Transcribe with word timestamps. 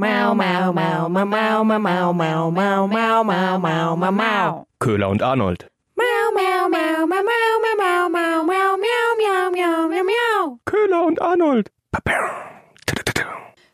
Mau, 0.00 0.34
mau, 0.34 0.72
mau, 0.72 1.08
mau, 1.10 1.26
mau, 1.26 1.62
mau, 1.62 1.78
mau, 1.84 2.12
mau, 2.14 2.50
mau, 2.50 2.86
mau, 2.86 3.22
mau, 3.22 3.58
mau, 3.58 3.96
mau, 3.96 4.12
mau. 4.12 4.66
Köhler 4.78 5.10
und 5.10 5.20
Arnold. 5.22 5.66
Mau, 5.94 6.32
mau, 6.32 6.68
mau, 6.70 7.06
mau, 7.06 7.22
mau, 7.22 7.60
mau, 7.60 8.08
mau, 8.08 8.08
mau, 8.08 8.42
mau, 8.42 8.76
miau, 8.78 9.16
miau, 9.18 9.50
miau, 9.52 9.88
miau, 9.90 10.04
miau. 10.04 10.58
Köhler 10.64 11.04
und 11.04 11.20
Arnold. 11.20 11.68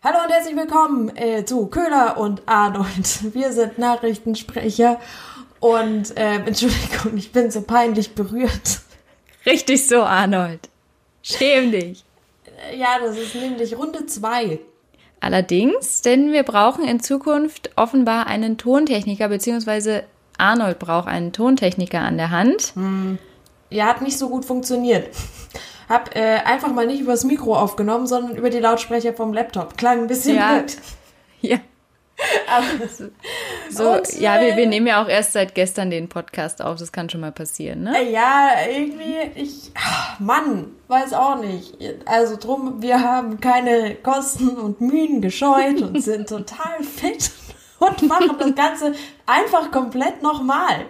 Hallo 0.03 0.19
und 0.25 0.31
herzlich 0.33 0.57
willkommen 0.57 1.17
äh, 1.17 1.45
zu 1.45 1.69
Köhler 1.69 2.19
und 2.19 2.43
Arnold. 2.47 3.33
Wir 3.33 3.53
sind 3.53 3.79
Nachrichtensprecher 3.79 4.99
und 5.61 6.17
äh, 6.17 6.39
Entschuldigung, 6.45 7.17
ich 7.17 7.31
bin 7.31 7.53
so 7.53 7.63
peinlich 7.63 8.17
berührt. 8.17 8.81
Richtig 9.47 9.87
so, 9.87 10.03
Arnold. 10.03 10.69
Schäm 11.23 11.71
dich. 11.71 12.05
Äh, 12.73 12.77
Ja, 12.77 12.99
das 12.99 13.17
ist 13.17 13.37
nämlich 13.37 13.79
Runde 13.79 14.07
zwei. 14.07 14.59
Allerdings, 15.27 16.03
denn 16.03 16.33
wir 16.33 16.45
brauchen 16.45 16.85
in 16.87 17.01
Zukunft 17.01 17.71
offenbar 17.75 18.29
einen 18.29 18.59
Tontechniker, 18.59 19.29
beziehungsweise 19.29 20.05
Arnold 20.39 20.79
braucht 20.79 21.09
einen 21.09 21.33
Tontechniker 21.33 21.99
an 22.01 22.17
der 22.17 22.31
Hand. 22.31 22.75
Ja, 23.71 23.87
hat 23.87 24.03
nicht 24.03 24.19
so 24.19 24.29
gut 24.29 24.45
funktioniert. 24.45 25.09
Hab 25.89 26.15
äh, 26.15 26.37
einfach 26.45 26.73
mal 26.73 26.87
nicht 26.87 27.01
übers 27.01 27.25
Mikro 27.25 27.57
aufgenommen, 27.57 28.07
sondern 28.07 28.37
über 28.37 28.51
die 28.51 28.61
Lautsprecher 28.61 29.15
vom 29.15 29.33
Laptop. 29.33 29.77
Klang 29.77 30.03
ein 30.03 30.07
bisschen 30.07 30.37
Ja. 30.37 30.59
blöd. 30.59 30.77
Ja. 31.41 31.57
Aber 32.49 32.67
So, 33.71 33.93
Und, 33.93 34.21
ja, 34.21 34.41
wir, 34.41 34.57
wir 34.57 34.67
nehmen 34.67 34.87
ja 34.87 35.03
auch 35.03 35.09
erst 35.09 35.33
seit 35.33 35.55
gestern 35.55 35.91
den 35.91 36.09
Podcast 36.09 36.63
auf. 36.63 36.79
Das 36.79 36.93
kann 36.93 37.11
schon 37.11 37.21
mal 37.21 37.33
passieren, 37.33 37.83
ne? 37.83 37.99
Äh, 37.99 38.13
Ja, 38.13 38.51
irgendwie, 38.71 39.17
ich, 39.35 39.71
ach, 39.75 40.19
Mann, 40.21 40.69
weiß 40.89 41.13
auch 41.15 41.41
nicht. 41.41 41.75
Also 42.07 42.37
drum, 42.37 42.81
wir 42.83 43.01
haben 43.03 43.41
keine 43.41 43.95
Kosten 43.97 44.51
und 44.51 44.81
Mühen 44.81 45.21
gescheut 45.21 45.83
und 45.83 46.01
sind 46.01 46.29
total 46.29 46.83
fit 46.83 47.31
und 47.79 48.03
machen 48.09 48.37
das 48.39 48.55
Ganze 48.55 48.95
einfach 49.27 49.71
komplett 49.71 50.23
nochmal. 50.23 50.87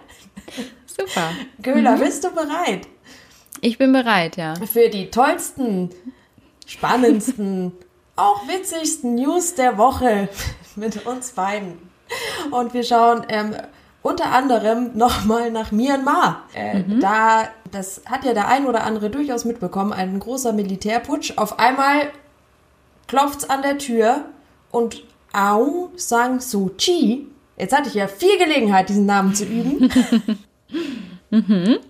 Super. 0.87 1.31
Köhler, 1.63 1.97
bist 1.99 2.25
du 2.25 2.31
bereit 2.31 2.87
Ich 3.61 3.77
bin 3.79 3.93
bereit, 3.93 4.37
ja. 4.37 4.55
für 4.73 4.89
die 4.89 5.11
tollsten, 5.11 5.91
spannendsten, 6.67 7.73
auch 8.17 8.47
witzigsten 8.49 9.17
News 9.17 9.55
der 9.55 9.77
Woche 9.77 10.29
mit 10.75 11.05
uns 11.07 11.33
beiden? 11.33 11.86
Und 12.51 12.75
wir 12.75 12.83
schauen 12.85 13.25
ähm, 13.29 13.55
unter 14.03 14.33
anderem 14.33 14.97
nochmal 14.97 15.51
nach 15.51 15.73
Myanmar. 15.73 16.45
Äh, 16.55 16.83
Da, 17.01 17.49
das 17.73 18.03
hat 18.07 18.25
ja 18.25 18.35
der 18.35 18.49
ein 18.49 18.67
oder 18.67 18.85
andere 18.85 19.11
durchaus 19.11 19.45
mitbekommen, 19.45 19.93
ein 19.93 20.19
großer 20.19 20.53
Militärputsch. 20.53 21.33
Auf 21.37 21.59
einmal 21.59 22.13
klopft's 23.09 23.49
an 23.51 23.63
der 23.63 23.79
Tür 23.79 24.25
und 24.71 25.03
Aung 25.33 25.91
San 25.97 26.41
Suu 26.41 26.71
Kyi, 26.79 27.27
jetzt 27.59 27.77
hatte 27.77 27.89
ich 27.89 27.95
ja 27.95 28.07
viel 28.07 28.39
Gelegenheit, 28.39 28.89
diesen 28.89 29.07
Namen 29.07 29.35
zu 29.35 29.45
üben, 29.45 29.91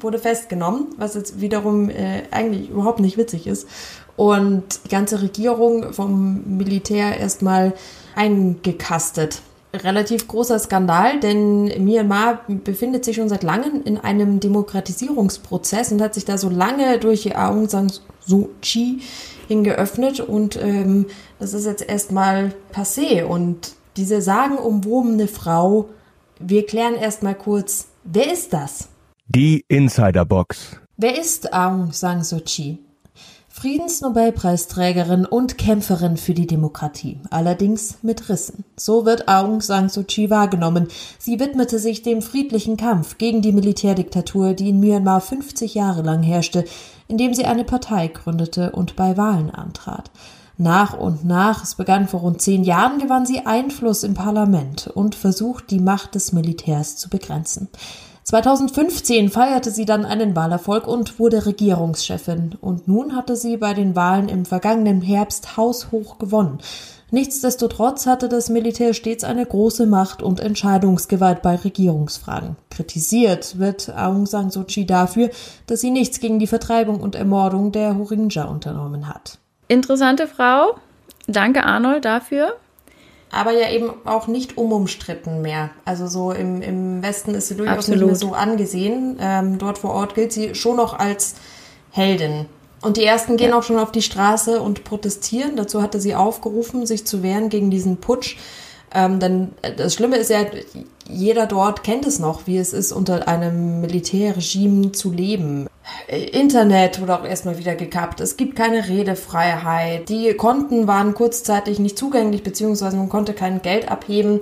wurde 0.00 0.18
festgenommen, 0.18 0.88
was 0.96 1.14
jetzt 1.14 1.40
wiederum 1.40 1.90
äh, 1.90 2.22
eigentlich 2.30 2.70
überhaupt 2.70 3.00
nicht 3.00 3.16
witzig 3.16 3.46
ist. 3.46 3.68
Und 4.16 4.80
die 4.84 4.88
ganze 4.88 5.22
Regierung 5.22 5.92
vom 5.92 6.56
Militär 6.56 7.18
erstmal 7.18 7.72
eingekastet. 8.16 9.42
Relativ 9.74 10.28
großer 10.28 10.58
Skandal, 10.58 11.20
denn 11.20 11.64
Myanmar 11.84 12.40
befindet 12.48 13.04
sich 13.04 13.16
schon 13.16 13.28
seit 13.28 13.42
langem 13.42 13.82
in 13.84 13.98
einem 13.98 14.40
Demokratisierungsprozess 14.40 15.92
und 15.92 16.00
hat 16.00 16.14
sich 16.14 16.24
da 16.24 16.38
so 16.38 16.48
lange 16.48 16.98
durch 16.98 17.36
Aung 17.36 17.68
San 17.68 17.92
Suu 18.24 18.48
Kyi 18.62 19.00
hingeöffnet 19.46 20.20
und 20.20 20.56
ähm, 20.56 21.06
das 21.38 21.52
ist 21.52 21.66
jetzt 21.66 21.86
erstmal 21.86 22.54
passé. 22.72 23.24
Und 23.24 23.74
diese 23.96 24.22
sagenumwobene 24.22 25.28
Frau, 25.28 25.90
wir 26.38 26.64
klären 26.64 26.94
erstmal 26.94 27.34
kurz, 27.34 27.88
wer 28.04 28.32
ist 28.32 28.54
das? 28.54 28.88
Die 29.26 29.64
Insiderbox. 29.68 30.76
Wer 30.96 31.18
ist 31.18 31.52
Aung 31.52 31.92
San 31.92 32.24
Suu 32.24 32.40
Kyi? 32.40 32.78
Friedensnobelpreisträgerin 33.60 35.26
und 35.26 35.58
Kämpferin 35.58 36.16
für 36.16 36.32
die 36.32 36.46
Demokratie, 36.46 37.18
allerdings 37.30 37.98
mit 38.02 38.28
Rissen. 38.28 38.64
So 38.76 39.04
wird 39.04 39.26
Aung 39.26 39.62
San 39.62 39.88
Suu 39.88 40.04
Kyi 40.04 40.30
wahrgenommen. 40.30 40.86
Sie 41.18 41.40
widmete 41.40 41.80
sich 41.80 42.02
dem 42.02 42.22
friedlichen 42.22 42.76
Kampf 42.76 43.18
gegen 43.18 43.42
die 43.42 43.50
Militärdiktatur, 43.50 44.54
die 44.54 44.68
in 44.68 44.78
Myanmar 44.78 45.20
50 45.20 45.74
Jahre 45.74 46.02
lang 46.02 46.22
herrschte, 46.22 46.66
indem 47.08 47.34
sie 47.34 47.46
eine 47.46 47.64
Partei 47.64 48.06
gründete 48.06 48.70
und 48.70 48.94
bei 48.94 49.16
Wahlen 49.16 49.50
antrat. 49.50 50.12
Nach 50.56 50.96
und 50.96 51.24
nach, 51.24 51.64
es 51.64 51.74
begann 51.74 52.06
vor 52.06 52.20
rund 52.20 52.40
zehn 52.40 52.62
Jahren, 52.62 53.00
gewann 53.00 53.26
sie 53.26 53.44
Einfluss 53.44 54.04
im 54.04 54.14
Parlament 54.14 54.86
und 54.86 55.16
versucht, 55.16 55.72
die 55.72 55.80
Macht 55.80 56.14
des 56.14 56.32
Militärs 56.32 56.96
zu 56.96 57.08
begrenzen. 57.08 57.66
2015 58.28 59.30
feierte 59.30 59.70
sie 59.70 59.86
dann 59.86 60.04
einen 60.04 60.36
Wahlerfolg 60.36 60.86
und 60.86 61.18
wurde 61.18 61.46
Regierungschefin. 61.46 62.56
Und 62.60 62.86
nun 62.86 63.16
hatte 63.16 63.36
sie 63.36 63.56
bei 63.56 63.72
den 63.72 63.96
Wahlen 63.96 64.28
im 64.28 64.44
vergangenen 64.44 65.00
Herbst 65.00 65.56
haushoch 65.56 66.18
gewonnen. 66.18 66.58
Nichtsdestotrotz 67.10 68.04
hatte 68.04 68.28
das 68.28 68.50
Militär 68.50 68.92
stets 68.92 69.24
eine 69.24 69.46
große 69.46 69.86
Macht 69.86 70.22
und 70.22 70.40
Entscheidungsgewalt 70.40 71.40
bei 71.40 71.56
Regierungsfragen. 71.56 72.56
Kritisiert 72.68 73.58
wird 73.58 73.96
Aung 73.96 74.26
San 74.26 74.50
Suu 74.50 74.64
Kyi 74.64 74.84
dafür, 74.84 75.30
dass 75.66 75.80
sie 75.80 75.90
nichts 75.90 76.20
gegen 76.20 76.38
die 76.38 76.46
Vertreibung 76.46 77.00
und 77.00 77.14
Ermordung 77.14 77.72
der 77.72 77.92
Rohingya 77.92 78.44
unternommen 78.44 79.08
hat. 79.08 79.38
Interessante 79.68 80.26
Frau. 80.26 80.76
Danke, 81.28 81.64
Arnold, 81.64 82.04
dafür. 82.04 82.56
Aber 83.30 83.52
ja 83.52 83.70
eben 83.70 83.90
auch 84.04 84.26
nicht 84.26 84.56
unumstritten 84.56 85.42
mehr. 85.42 85.70
Also 85.84 86.06
so 86.06 86.32
im, 86.32 86.62
im 86.62 87.02
Westen 87.02 87.34
ist 87.34 87.48
sie 87.48 87.56
durchaus 87.56 87.78
Absolut. 87.78 88.00
nicht 88.00 88.06
mehr 88.06 88.16
so 88.16 88.32
angesehen. 88.32 89.18
Ähm, 89.20 89.58
dort 89.58 89.78
vor 89.78 89.90
Ort 89.90 90.14
gilt 90.14 90.32
sie 90.32 90.54
schon 90.54 90.76
noch 90.76 90.98
als 90.98 91.34
Heldin. 91.90 92.46
Und 92.80 92.96
die 92.96 93.04
ersten 93.04 93.36
gehen 93.36 93.52
auch 93.52 93.62
schon 93.62 93.78
auf 93.78 93.92
die 93.92 94.02
Straße 94.02 94.60
und 94.60 94.84
protestieren. 94.84 95.56
Dazu 95.56 95.82
hatte 95.82 96.00
sie 96.00 96.14
aufgerufen, 96.14 96.86
sich 96.86 97.06
zu 97.06 97.22
wehren 97.22 97.48
gegen 97.48 97.70
diesen 97.70 97.98
Putsch. 97.98 98.36
Ähm, 98.94 99.20
denn 99.20 99.50
das 99.76 99.94
Schlimme 99.94 100.16
ist 100.16 100.30
ja, 100.30 100.40
jeder 101.08 101.46
dort 101.46 101.82
kennt 101.82 102.06
es 102.06 102.18
noch, 102.18 102.46
wie 102.46 102.58
es 102.58 102.72
ist, 102.72 102.92
unter 102.92 103.28
einem 103.28 103.80
Militärregime 103.80 104.92
zu 104.92 105.10
leben. 105.10 105.67
Äh, 106.06 106.24
Internet 106.24 107.00
wurde 107.00 107.18
auch 107.18 107.24
erstmal 107.24 107.58
wieder 107.58 107.74
gekappt. 107.74 108.20
Es 108.20 108.36
gibt 108.36 108.56
keine 108.56 108.88
Redefreiheit. 108.88 110.08
Die 110.08 110.34
Konten 110.34 110.86
waren 110.86 111.14
kurzzeitig 111.14 111.78
nicht 111.78 111.98
zugänglich, 111.98 112.42
beziehungsweise 112.42 112.96
man 112.96 113.08
konnte 113.08 113.32
kein 113.32 113.62
Geld 113.62 113.90
abheben. 113.90 114.40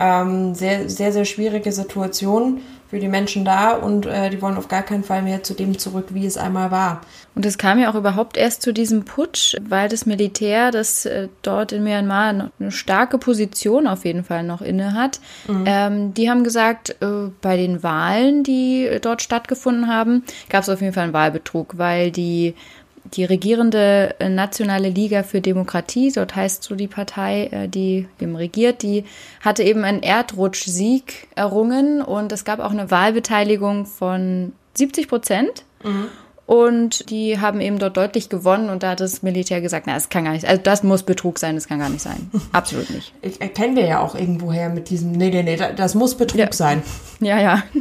Ähm, 0.00 0.54
sehr, 0.54 0.88
sehr, 0.88 1.12
sehr 1.12 1.24
schwierige 1.24 1.72
Situation 1.72 2.60
für 2.94 3.00
die 3.00 3.08
Menschen 3.08 3.44
da 3.44 3.72
und 3.72 4.06
äh, 4.06 4.30
die 4.30 4.40
wollen 4.40 4.56
auf 4.56 4.68
gar 4.68 4.82
keinen 4.82 5.02
Fall 5.02 5.20
mehr 5.20 5.42
zu 5.42 5.52
dem 5.52 5.76
zurück, 5.80 6.10
wie 6.10 6.26
es 6.26 6.36
einmal 6.36 6.70
war. 6.70 7.00
Und 7.34 7.44
es 7.44 7.58
kam 7.58 7.80
ja 7.80 7.90
auch 7.90 7.96
überhaupt 7.96 8.36
erst 8.36 8.62
zu 8.62 8.72
diesem 8.72 9.04
Putsch, 9.04 9.56
weil 9.68 9.88
das 9.88 10.06
Militär, 10.06 10.70
das 10.70 11.04
äh, 11.04 11.26
dort 11.42 11.72
in 11.72 11.82
Myanmar 11.82 12.32
noch 12.32 12.50
eine 12.60 12.70
starke 12.70 13.18
Position 13.18 13.88
auf 13.88 14.04
jeden 14.04 14.22
Fall 14.22 14.44
noch 14.44 14.62
inne 14.62 14.94
hat, 14.94 15.18
ähm, 15.66 16.14
die 16.14 16.30
haben 16.30 16.44
gesagt, 16.44 16.90
äh, 17.00 17.30
bei 17.40 17.56
den 17.56 17.82
Wahlen, 17.82 18.44
die 18.44 18.86
äh, 18.86 19.00
dort 19.00 19.22
stattgefunden 19.22 19.88
haben, 19.88 20.22
gab 20.48 20.62
es 20.62 20.68
auf 20.68 20.80
jeden 20.80 20.92
Fall 20.92 21.02
einen 21.02 21.12
Wahlbetrug, 21.12 21.76
weil 21.76 22.12
die 22.12 22.54
die 23.12 23.24
regierende 23.24 24.14
äh, 24.18 24.28
Nationale 24.30 24.88
Liga 24.88 25.22
für 25.22 25.40
Demokratie, 25.40 26.10
dort 26.12 26.34
heißt 26.34 26.62
so 26.62 26.74
die 26.74 26.88
Partei, 26.88 27.46
äh, 27.52 27.68
die 27.68 28.08
eben 28.20 28.34
regiert, 28.34 28.82
die 28.82 29.04
hatte 29.40 29.62
eben 29.62 29.84
einen 29.84 30.02
Erdrutschsieg 30.02 31.28
errungen 31.34 32.00
und 32.02 32.32
es 32.32 32.44
gab 32.44 32.60
auch 32.60 32.70
eine 32.70 32.90
Wahlbeteiligung 32.90 33.86
von 33.86 34.52
70 34.74 35.08
Prozent. 35.08 35.64
Und 36.46 37.08
die 37.10 37.40
haben 37.40 37.60
eben 37.62 37.78
dort 37.78 37.96
deutlich 37.96 38.28
gewonnen 38.28 38.68
und 38.68 38.82
da 38.82 38.90
hat 38.90 39.00
das 39.00 39.22
Militär 39.22 39.60
gesagt, 39.62 39.86
na, 39.86 39.94
das 39.94 40.08
kann 40.10 40.24
gar 40.24 40.32
nicht, 40.32 40.44
also 40.46 40.60
das 40.62 40.82
muss 40.82 41.02
Betrug 41.02 41.38
sein, 41.38 41.54
das 41.54 41.68
kann 41.68 41.78
gar 41.78 41.88
nicht 41.88 42.02
sein. 42.02 42.30
Absolut 42.52 42.90
nicht. 42.90 43.12
Ich, 43.22 43.40
erkennen 43.40 43.76
wir 43.76 43.86
ja 43.86 44.00
auch 44.00 44.14
irgendwoher 44.14 44.68
mit 44.68 44.90
diesem, 44.90 45.12
nee, 45.12 45.30
nee, 45.30 45.42
nee, 45.42 45.56
da- 45.56 45.72
das 45.72 45.94
muss 45.94 46.14
Betrug 46.16 46.40
Ja. 46.40 46.52
sein. 46.52 46.82
Ja, 47.20 47.38
ja. 47.40 47.62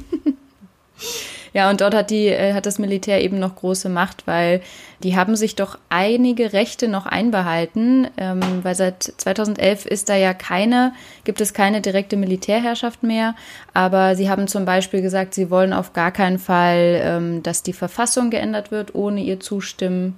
Ja, 1.54 1.70
und 1.70 1.82
dort 1.82 1.94
hat 1.94 2.10
die, 2.10 2.28
äh, 2.28 2.54
hat 2.54 2.66
das 2.66 2.80
Militär 2.80 3.22
eben 3.22 3.38
noch 3.38 3.56
große 3.56 3.88
Macht, 3.88 4.26
weil 4.26 4.62
die 5.04 5.16
haben 5.16 5.36
sich 5.36 5.56
doch 5.56 5.78
einige 5.90 6.52
Rechte 6.52 6.88
noch 6.88 7.06
einbehalten, 7.06 8.08
ähm, 8.18 8.42
weil 8.64 8.74
seit 8.74 9.04
2011 9.04 9.86
ist 9.86 10.10
da 10.10 10.16
ja 10.16 10.34
keine, 10.34 10.94
gibt 11.24 11.42
es 11.42 11.54
keine 11.54 11.82
direkte 11.82 12.18
Militärherrschaft 12.18 13.04
mehr. 13.04 13.36
Aber 13.74 14.16
sie 14.16 14.30
haben 14.30 14.48
zum 14.48 14.66
Beispiel 14.66 15.02
gesagt, 15.02 15.36
sie 15.36 15.52
wollen 15.52 15.74
auf 15.74 15.94
gar 15.94 16.12
keinen 16.12 16.40
Fall, 16.40 17.00
ähm, 17.04 17.44
dass 17.44 17.62
die 17.62 17.74
Verfassung 17.74 18.32
geändert 18.32 18.72
wird 18.72 18.96
ohne 18.96 19.22
ihr 19.22 19.40
Zustimmen 19.40 20.18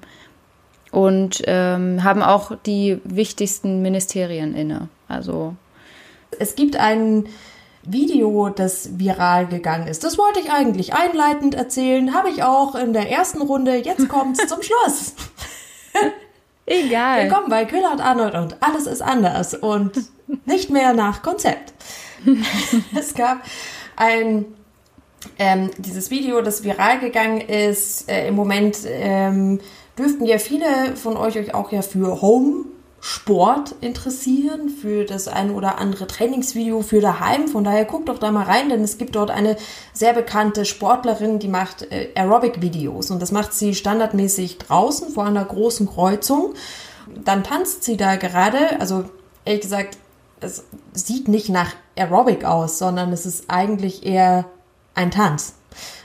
und 0.91 1.41
ähm, 1.45 2.05
haben 2.05 2.23
auch 2.23 2.53
die 2.65 3.01
wichtigsten 3.03 3.81
Ministerien 3.81 4.55
inne. 4.55 4.87
Also 5.09 5.55
Es 6.39 6.55
gibt 6.55 6.77
ein 6.77 7.25
Video, 7.91 8.49
das 8.49 8.97
viral 8.99 9.47
gegangen 9.47 9.87
ist. 9.87 10.03
Das 10.03 10.17
wollte 10.17 10.39
ich 10.39 10.51
eigentlich 10.51 10.93
einleitend 10.93 11.55
erzählen, 11.55 12.13
habe 12.13 12.29
ich 12.29 12.43
auch 12.43 12.75
in 12.75 12.93
der 12.93 13.11
ersten 13.11 13.41
Runde. 13.41 13.75
Jetzt 13.75 14.09
kommt's 14.09 14.47
zum 14.47 14.59
Schluss. 14.61 15.13
Egal. 16.65 17.23
Willkommen 17.23 17.49
bei 17.49 17.65
Köhler 17.65 17.91
und 17.91 18.01
Arnold 18.01 18.33
und 18.33 18.63
alles 18.63 18.87
ist 18.87 19.01
anders 19.01 19.53
und 19.53 19.91
nicht 20.45 20.69
mehr 20.69 20.93
nach 20.93 21.21
Konzept. 21.21 21.73
es 22.97 23.13
gab 23.13 23.41
ein 23.95 24.45
ähm, 25.37 25.69
dieses 25.77 26.11
Video, 26.11 26.41
das 26.41 26.63
viral 26.63 26.99
gegangen 26.99 27.41
ist. 27.41 28.09
Äh, 28.09 28.27
Im 28.27 28.35
Moment 28.35 28.79
ähm, 28.87 29.59
dürften 29.97 30.25
ja 30.25 30.37
viele 30.37 30.95
von 30.95 31.17
euch 31.17 31.37
euch 31.37 31.53
auch 31.53 31.71
ja 31.71 31.81
für 31.81 32.21
Home 32.21 32.65
Sport 32.99 33.75
interessieren, 33.81 34.69
für 34.69 35.05
das 35.05 35.27
ein 35.27 35.51
oder 35.51 35.77
andere 35.77 36.07
Trainingsvideo 36.07 36.81
für 36.81 37.01
daheim. 37.01 37.47
Von 37.47 37.63
daher 37.63 37.85
guckt 37.85 38.09
doch 38.09 38.17
da 38.17 38.31
mal 38.31 38.45
rein, 38.45 38.69
denn 38.69 38.83
es 38.83 38.97
gibt 38.97 39.15
dort 39.15 39.29
eine 39.29 39.57
sehr 39.93 40.13
bekannte 40.13 40.65
Sportlerin, 40.65 41.37
die 41.39 41.47
macht 41.47 41.91
äh, 41.91 42.09
Aerobic-Videos 42.15 43.11
und 43.11 43.21
das 43.21 43.31
macht 43.31 43.53
sie 43.53 43.75
standardmäßig 43.75 44.57
draußen 44.57 45.09
vor 45.09 45.25
einer 45.25 45.45
großen 45.45 45.87
Kreuzung. 45.87 46.55
Dann 47.23 47.43
tanzt 47.43 47.83
sie 47.83 47.97
da 47.97 48.15
gerade, 48.15 48.79
also 48.79 49.05
ehrlich 49.43 49.61
gesagt, 49.61 49.97
es 50.41 50.63
sieht 50.93 51.27
nicht 51.27 51.49
nach 51.49 51.73
Aerobic 51.95 52.43
aus, 52.43 52.79
sondern 52.79 53.13
es 53.13 53.25
ist 53.25 53.45
eigentlich 53.49 54.05
eher 54.05 54.45
ein 54.95 55.11
Tanz. 55.11 55.55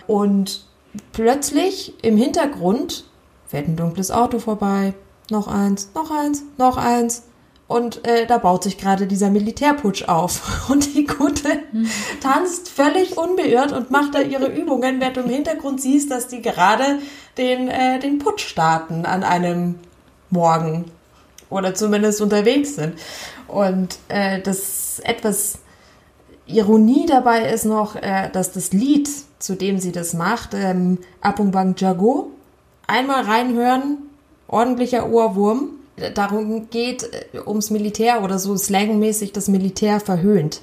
Und 0.07 0.67
plötzlich 1.13 1.95
im 2.05 2.17
Hintergrund 2.17 3.05
fährt 3.47 3.69
ein 3.69 3.77
dunkles 3.77 4.11
Auto 4.11 4.39
vorbei, 4.39 4.95
noch 5.31 5.49
eins, 5.49 5.91
noch 5.95 6.11
eins, 6.11 6.43
noch 6.59 6.77
eins. 6.77 7.25
Und 7.71 8.05
äh, 8.05 8.27
da 8.27 8.39
baut 8.39 8.65
sich 8.65 8.79
gerade 8.79 9.07
dieser 9.07 9.31
Militärputsch 9.31 10.09
auf. 10.09 10.69
Und 10.71 10.95
die 10.97 11.07
Gute 11.07 11.61
tanzt 12.21 12.69
völlig 12.69 13.17
unbeirrt 13.17 13.71
und 13.71 13.93
macht 13.93 14.17
da 14.17 14.21
ihre 14.21 14.49
Übungen, 14.49 15.01
während 15.01 15.17
du 15.17 15.21
im 15.21 15.29
Hintergrund 15.29 15.81
siehst, 15.81 16.11
dass 16.11 16.27
die 16.27 16.43
gerade 16.43 16.99
den, 17.39 17.69
äh, 17.69 18.01
den 18.01 18.19
Putsch 18.19 18.49
starten 18.49 19.07
an 19.07 19.23
einem 19.23 19.77
Morgen. 20.31 20.87
Oder 21.49 21.75
zumindest 21.75 22.21
unterwegs 22.21 22.75
sind. 22.75 22.95
Und 23.47 23.99
äh, 24.09 24.41
das 24.41 25.01
etwas 25.05 25.59
Ironie 26.47 27.07
dabei 27.07 27.53
ist 27.53 27.67
noch, 27.67 27.95
äh, 27.95 28.31
dass 28.33 28.51
das 28.51 28.73
Lied, 28.73 29.09
zu 29.39 29.55
dem 29.55 29.79
sie 29.79 29.93
das 29.93 30.13
macht, 30.13 30.55
ähm, 30.55 30.99
Bang 31.23 31.77
Jago, 31.79 32.33
einmal 32.89 33.23
reinhören, 33.23 34.10
ordentlicher 34.51 35.09
Ohrwurm. 35.09 35.71
Darum 36.15 36.71
geht, 36.71 37.03
äh, 37.13 37.41
ums 37.47 37.71
Militär 37.71 38.23
oder 38.23 38.39
so 38.39 38.57
slangmäßig 38.57 39.33
das 39.33 39.49
Militär 39.49 40.01
verhöhnt. 40.01 40.63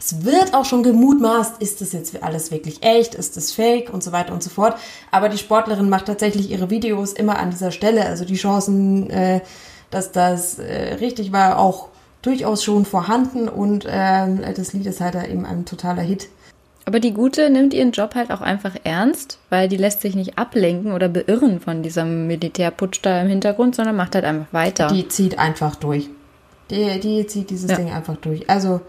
Es 0.00 0.24
wird 0.24 0.54
auch 0.54 0.64
schon 0.64 0.82
gemutmaßt, 0.82 1.60
ist 1.60 1.82
das 1.82 1.92
jetzt 1.92 2.22
alles 2.22 2.50
wirklich 2.50 2.82
echt, 2.82 3.14
ist 3.14 3.36
das 3.36 3.52
fake 3.52 3.92
und 3.92 4.02
so 4.02 4.12
weiter 4.12 4.32
und 4.32 4.42
so 4.42 4.48
fort. 4.48 4.76
Aber 5.10 5.28
die 5.28 5.36
Sportlerin 5.36 5.90
macht 5.90 6.06
tatsächlich 6.06 6.50
ihre 6.50 6.70
Videos 6.70 7.12
immer 7.12 7.38
an 7.38 7.50
dieser 7.50 7.72
Stelle. 7.72 8.06
Also 8.06 8.24
die 8.24 8.36
Chancen, 8.36 9.10
äh, 9.10 9.42
dass 9.90 10.12
das 10.12 10.58
äh, 10.58 10.94
richtig 10.94 11.30
war, 11.30 11.58
auch 11.58 11.88
durchaus 12.22 12.64
schon 12.64 12.86
vorhanden 12.86 13.50
und 13.50 13.84
äh, 13.84 14.54
das 14.54 14.72
Lied 14.72 14.86
ist 14.86 15.02
halt 15.02 15.14
eben 15.28 15.44
ein 15.44 15.66
totaler 15.66 16.02
Hit. 16.02 16.28
Aber 16.86 17.00
die 17.00 17.12
Gute 17.14 17.48
nimmt 17.48 17.72
ihren 17.72 17.92
Job 17.92 18.14
halt 18.14 18.30
auch 18.30 18.42
einfach 18.42 18.76
ernst, 18.84 19.38
weil 19.48 19.68
die 19.68 19.78
lässt 19.78 20.02
sich 20.02 20.14
nicht 20.14 20.36
ablenken 20.38 20.92
oder 20.92 21.08
beirren 21.08 21.60
von 21.60 21.82
diesem 21.82 22.26
Militärputsch 22.26 23.00
da 23.02 23.22
im 23.22 23.28
Hintergrund, 23.28 23.74
sondern 23.74 23.96
macht 23.96 24.14
halt 24.14 24.24
einfach 24.26 24.52
weiter. 24.52 24.88
Die 24.88 25.08
zieht 25.08 25.38
einfach 25.38 25.76
durch. 25.76 26.10
Die, 26.70 27.00
die 27.00 27.26
zieht 27.26 27.48
dieses 27.50 27.70
Ja. 27.70 27.76
Ding 27.76 27.90
einfach 27.90 28.16
durch. 28.16 28.48
Also 28.50 28.82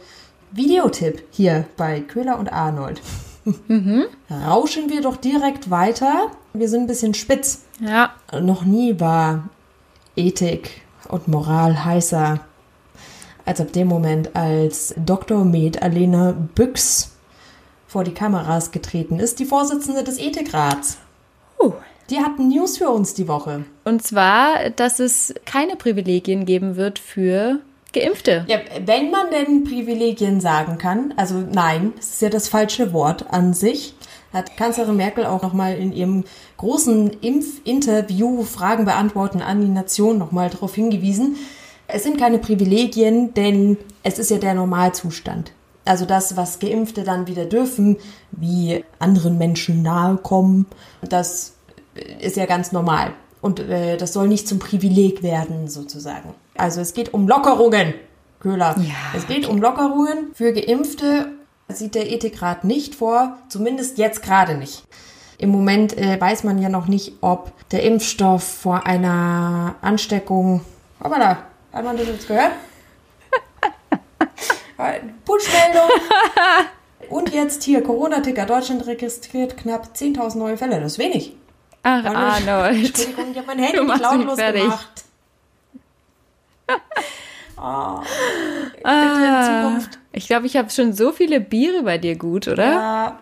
Videotipp 0.52 1.24
hier 1.32 1.66
bei 1.78 2.02
Köhler 2.02 2.38
und 2.38 2.52
Arnold. 2.52 3.02
Rauschen 4.30 4.90
wir 4.90 5.02
doch 5.02 5.18
direkt 5.18 5.70
weiter. 5.70 6.32
Wir 6.54 6.68
sind 6.70 6.82
ein 6.82 6.88
bisschen 6.88 7.14
spitz. 7.14 7.64
ja, 7.80 8.12
Noch 8.42 8.66
nie 8.66 9.00
war 9.00 9.50
Ethik 10.16 10.82
und 11.10 11.28
Moral 11.28 11.86
heißer 11.86 12.40
als 13.46 13.62
ab 13.62 13.72
dem 13.74 13.88
Moment, 13.88 14.36
als 14.36 14.96
Dr. 14.98 15.46
Med 15.46 15.84
Alena 15.84 16.34
Büchs 16.56 17.12
vor 17.88 18.04
die 18.04 18.14
Kameras 18.14 18.72
getreten 18.72 19.20
ist, 19.20 19.40
die 19.40 19.46
Vorsitzende 19.46 20.04
des 20.04 20.20
Ethikrats. 20.20 20.98
Uh. 21.60 21.74
Die 22.10 22.20
hat 22.20 22.38
News 22.38 22.78
für 22.78 22.90
uns 22.90 23.16
die 23.16 23.28
Woche. 23.28 23.66
Und 23.84 24.04
zwar, 24.04 24.70
dass 24.70 25.00
es 25.00 25.34
keine 25.46 25.76
Privilegien 25.76 26.46
geben 26.46 26.76
wird 26.76 27.00
für 27.00 27.62
Geimpfte. 27.94 28.46
Ja, 28.48 28.60
wenn 28.86 29.10
man 29.10 29.32
denn 29.32 29.64
Privilegien 29.64 30.40
sagen 30.40 30.78
kann, 30.78 31.16
also 31.18 31.36
nein, 31.36 31.94
das 31.96 32.12
ist 32.12 32.22
ja 32.22 32.30
das 32.30 32.48
falsche 32.48 32.94
Wort 32.94 33.32
an 33.32 33.56
sich, 33.56 33.96
hat 34.34 34.56
Kanzlerin 34.56 34.98
Merkel 34.98 35.26
auch 35.26 35.42
nochmal 35.42 35.78
in 35.78 35.94
ihrem 35.94 36.26
großen 36.58 37.12
Impfinterview 37.22 38.44
Fragen 38.44 38.86
beantworten 38.86 39.42
an 39.42 39.62
die 39.62 39.68
Nation 39.68 40.20
nochmal 40.20 40.50
darauf 40.50 40.76
hingewiesen. 40.76 41.38
Es 41.88 42.04
sind 42.04 42.20
keine 42.20 42.38
Privilegien, 42.38 43.34
denn 43.34 43.78
es 44.04 44.20
ist 44.20 44.30
ja 44.30 44.38
der 44.38 44.54
Normalzustand. 44.54 45.54
Also 45.86 46.06
das, 46.06 46.36
was 46.36 46.60
Geimpfte 46.60 47.04
dann 47.04 47.28
wieder 47.28 47.46
dürfen, 47.46 47.98
wie 48.32 48.84
anderen 49.00 49.38
Menschen 49.38 49.84
nahe 49.84 50.18
kommen, 50.18 50.66
das 51.02 51.54
ist 52.20 52.36
ja 52.38 52.46
ganz 52.46 52.72
normal. 52.72 53.14
Und 53.42 53.60
äh, 53.60 53.96
das 53.98 54.14
soll 54.14 54.28
nicht 54.28 54.48
zum 54.48 54.58
Privileg 54.58 55.22
werden, 55.22 55.68
sozusagen. 55.68 56.34
Also 56.58 56.82
es 56.82 56.94
geht 56.94 57.14
um 57.14 57.28
Lockerungen, 57.28 57.94
Köhler. 58.40 58.76
Ja, 58.80 58.96
es 59.16 59.28
geht 59.28 59.48
um 59.48 59.62
Lockerungen 59.62 60.32
für 60.34 60.52
Geimpfte. 60.52 61.28
Sieht 61.68 61.96
der 61.96 62.12
Ethikrat 62.12 62.64
nicht 62.64 62.96
vor, 62.96 63.38
zumindest 63.50 63.98
jetzt 63.98 64.22
gerade 64.22 64.56
nicht. 64.56 64.84
Im 65.38 65.50
Moment 65.50 65.98
äh, 65.98 66.20
weiß 66.20 66.44
man 66.44 66.60
ja 66.60 66.70
noch 66.70 66.88
nicht, 66.88 67.14
ob 67.22 67.52
der 67.70 67.84
Impfstoff 67.84 68.44
vor 68.44 68.86
einer 68.86 69.76
Ansteckung. 69.82 70.62
Da, 71.00 71.38
hat 71.74 71.84
man 71.84 71.98
das 71.98 72.08
jetzt 72.08 72.28
gehört? 72.28 72.52
Push-Meldung. 74.78 75.90
Und 77.10 77.34
jetzt 77.34 77.64
hier, 77.64 77.84
Corona-Ticker. 77.84 78.46
Deutschland 78.46 78.86
registriert 78.88 79.58
knapp 79.58 79.90
10.000 79.96 80.38
neue 80.38 80.58
Fälle. 80.58 80.80
Das 80.80 80.94
ist 80.94 80.98
wenig. 81.00 81.36
Ach, 81.84 82.04
Warte, 82.04 82.18
Arnold. 82.18 82.86
Entschuldigung, 82.86 83.32
ich 83.32 83.38
habe 83.38 83.48
mein 83.48 83.60
Handy 83.60 83.82
nicht 83.84 84.02
lautlos 84.02 84.38
gemacht. 84.38 85.04
Oh, 87.58 88.00
Ah, 88.84 89.64
Zukunft. 89.64 90.00
ich 90.12 90.28
glaube, 90.28 90.46
ich 90.48 90.58
habe 90.58 90.70
schon 90.70 90.94
so 90.94 91.12
viele 91.12 91.40
Biere 91.40 91.84
bei 91.84 91.98
dir 91.98 92.16
gut, 92.18 92.48
oder? 92.48 92.72
Ja, 92.72 93.20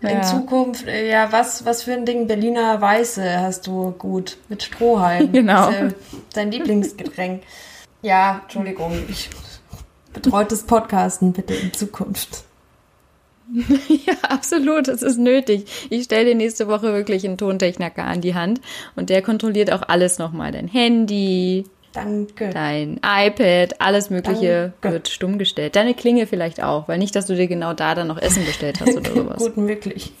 in 0.00 0.08
Ja. 0.08 0.22
Zukunft, 0.22 0.86
äh, 0.86 1.10
ja, 1.10 1.30
was, 1.32 1.64
was 1.64 1.82
für 1.82 1.92
ein 1.92 2.04
Ding 2.06 2.26
Berliner 2.26 2.80
Weiße 2.80 3.40
hast 3.40 3.66
du 3.66 3.90
gut 3.92 4.36
mit 4.48 4.62
Strohhalm. 4.62 5.32
Genau. 5.32 5.68
Ist 5.70 5.80
ja 5.80 5.88
dein 6.34 6.50
Lieblingsgetränk. 6.52 7.42
Ja, 8.02 8.40
Entschuldigung, 8.44 8.92
ich 9.08 9.28
betreutes 10.22 10.64
Podcasten 10.64 11.32
bitte 11.32 11.54
in 11.54 11.72
Zukunft. 11.72 12.44
Ja, 13.88 14.14
absolut, 14.28 14.88
das 14.88 15.02
ist 15.02 15.18
nötig. 15.18 15.66
Ich 15.88 16.04
stelle 16.04 16.24
dir 16.30 16.34
nächste 16.34 16.66
Woche 16.66 16.92
wirklich 16.92 17.24
einen 17.24 17.38
Tontechniker 17.38 18.02
an 18.02 18.20
die 18.20 18.34
Hand 18.34 18.60
und 18.96 19.08
der 19.08 19.22
kontrolliert 19.22 19.72
auch 19.72 19.82
alles 19.86 20.18
nochmal. 20.18 20.50
Dein 20.50 20.66
Handy, 20.66 21.64
Danke. 21.92 22.50
dein 22.50 22.98
iPad, 23.04 23.80
alles 23.80 24.10
Mögliche 24.10 24.72
Danke. 24.80 24.94
wird 24.96 25.08
stumm 25.08 25.38
gestellt. 25.38 25.76
Deine 25.76 25.94
Klinge 25.94 26.26
vielleicht 26.26 26.60
auch, 26.60 26.88
weil 26.88 26.98
nicht, 26.98 27.14
dass 27.14 27.26
du 27.26 27.36
dir 27.36 27.46
genau 27.46 27.72
da 27.72 27.94
dann 27.94 28.08
noch 28.08 28.20
Essen 28.20 28.44
bestellt 28.44 28.80
hast 28.80 28.96
oder 28.96 29.10
sowas. 29.14 29.38
Gut 29.38 29.56
möglich. 29.56 30.12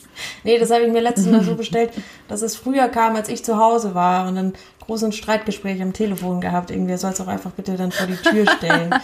Nee, 0.44 0.58
das 0.58 0.70
habe 0.70 0.84
ich 0.84 0.92
mir 0.92 1.00
letztes 1.02 1.26
Mal 1.26 1.42
so 1.42 1.54
bestellt, 1.56 1.90
dass 2.28 2.42
es 2.42 2.54
früher 2.54 2.86
kam, 2.88 3.16
als 3.16 3.28
ich 3.28 3.44
zu 3.44 3.56
Hause 3.58 3.96
war 3.96 4.28
und 4.28 4.36
dann 4.36 4.52
großen 4.86 5.10
Streitgespräch 5.10 5.82
am 5.82 5.92
Telefon 5.92 6.40
gehabt. 6.40 6.70
Irgendwie 6.70 6.96
soll 6.96 7.10
es 7.10 7.20
auch 7.20 7.26
einfach 7.26 7.50
bitte 7.50 7.76
dann 7.76 7.90
vor 7.90 8.06
die 8.06 8.14
Tür 8.14 8.46
stellen. 8.56 8.94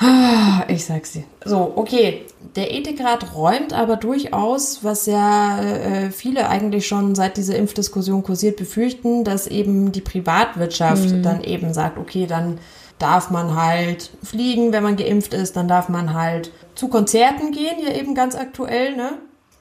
Ich 0.68 0.84
sag's 0.84 1.12
dir. 1.12 1.24
So, 1.44 1.72
okay. 1.76 2.26
Der 2.56 2.72
Ethikrat 2.72 3.34
räumt 3.34 3.72
aber 3.72 3.96
durchaus, 3.96 4.84
was 4.84 5.06
ja 5.06 5.60
äh, 5.60 6.10
viele 6.10 6.48
eigentlich 6.48 6.86
schon 6.86 7.14
seit 7.14 7.36
dieser 7.36 7.56
Impfdiskussion 7.56 8.22
kursiert 8.22 8.56
befürchten, 8.56 9.24
dass 9.24 9.46
eben 9.46 9.92
die 9.92 10.00
Privatwirtschaft 10.00 11.24
dann 11.24 11.42
eben 11.42 11.72
sagt, 11.72 11.98
okay, 11.98 12.26
dann 12.26 12.58
darf 12.98 13.30
man 13.30 13.54
halt 13.54 14.10
fliegen, 14.22 14.72
wenn 14.72 14.82
man 14.82 14.96
geimpft 14.96 15.34
ist, 15.34 15.56
dann 15.56 15.68
darf 15.68 15.88
man 15.88 16.14
halt 16.14 16.50
zu 16.74 16.88
Konzerten 16.88 17.52
gehen, 17.52 17.78
ja 17.84 17.94
eben 17.94 18.14
ganz 18.14 18.34
aktuell, 18.34 18.96
ne? 18.96 19.12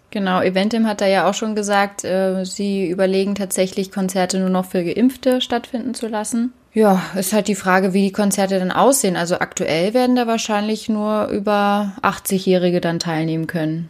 Genau, 0.09 0.41
Eventim 0.41 0.87
hat 0.87 1.01
da 1.01 1.07
ja 1.07 1.29
auch 1.29 1.33
schon 1.33 1.53
gesagt, 1.53 2.03
äh, 2.03 2.45
sie 2.45 2.87
überlegen 2.87 3.35
tatsächlich, 3.35 3.91
Konzerte 3.91 4.39
nur 4.39 4.49
noch 4.49 4.65
für 4.65 4.83
Geimpfte 4.83 5.41
stattfinden 5.41 5.93
zu 5.93 6.07
lassen. 6.07 6.53
Ja, 6.77 7.01
ist 7.15 7.33
halt 7.33 7.47
die 7.47 7.55
Frage, 7.55 7.93
wie 7.93 8.03
die 8.03 8.11
Konzerte 8.11 8.59
dann 8.59 8.69
aussehen. 8.69 9.15
Also 9.15 9.39
aktuell 9.39 9.95
werden 9.95 10.15
da 10.15 10.27
wahrscheinlich 10.27 10.89
nur 10.89 11.25
über 11.29 11.93
80-Jährige 12.03 12.81
dann 12.81 12.99
teilnehmen 12.99 13.47
können. 13.47 13.89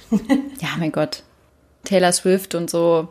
ja, 0.10 0.70
mein 0.80 0.90
Gott. 0.90 1.22
Taylor 1.84 2.10
Swift 2.10 2.56
und 2.56 2.70
so. 2.70 3.06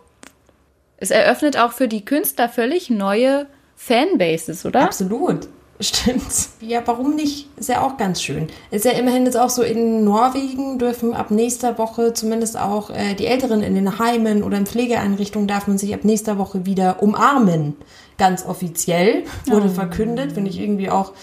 Es 0.98 1.10
eröffnet 1.10 1.58
auch 1.58 1.72
für 1.72 1.88
die 1.88 2.04
Künstler 2.04 2.50
völlig 2.50 2.90
neue 2.90 3.46
Fanbases, 3.78 4.66
oder? 4.66 4.82
Absolut. 4.82 5.48
Stimmt. 5.80 6.50
Ja, 6.60 6.82
warum 6.86 7.16
nicht? 7.16 7.48
Ist 7.56 7.70
ja 7.70 7.84
auch 7.84 7.98
ganz 7.98 8.22
schön. 8.22 8.48
Ist 8.72 8.84
ja 8.84 8.92
immerhin 8.92 9.26
jetzt 9.26 9.38
auch 9.38 9.52
so, 9.52 9.62
in 9.62 10.04
Norwegen 10.04 10.80
dürfen 10.80 11.14
ab 11.14 11.30
nächster 11.30 11.78
Woche 11.78 12.14
zumindest 12.14 12.60
auch 12.60 12.90
äh, 12.90 13.14
die 13.14 13.28
Älteren 13.28 13.62
in 13.62 13.76
den 13.76 14.00
Heimen 14.00 14.44
oder 14.44 14.58
in 14.58 14.66
Pflegeeinrichtungen 14.66 15.48
darf 15.48 15.68
man 15.68 15.78
sich 15.78 15.94
ab 15.94 16.04
nächster 16.04 16.40
Woche 16.40 16.66
wieder 16.66 17.02
umarmen. 17.02 17.78
Ganz 18.18 18.46
offiziell, 18.46 19.24
wurde 19.46 19.70
verkündet, 19.70 20.34
finde 20.34 20.50
ich 20.50 20.60
irgendwie 20.60 20.90
auch 20.90 21.14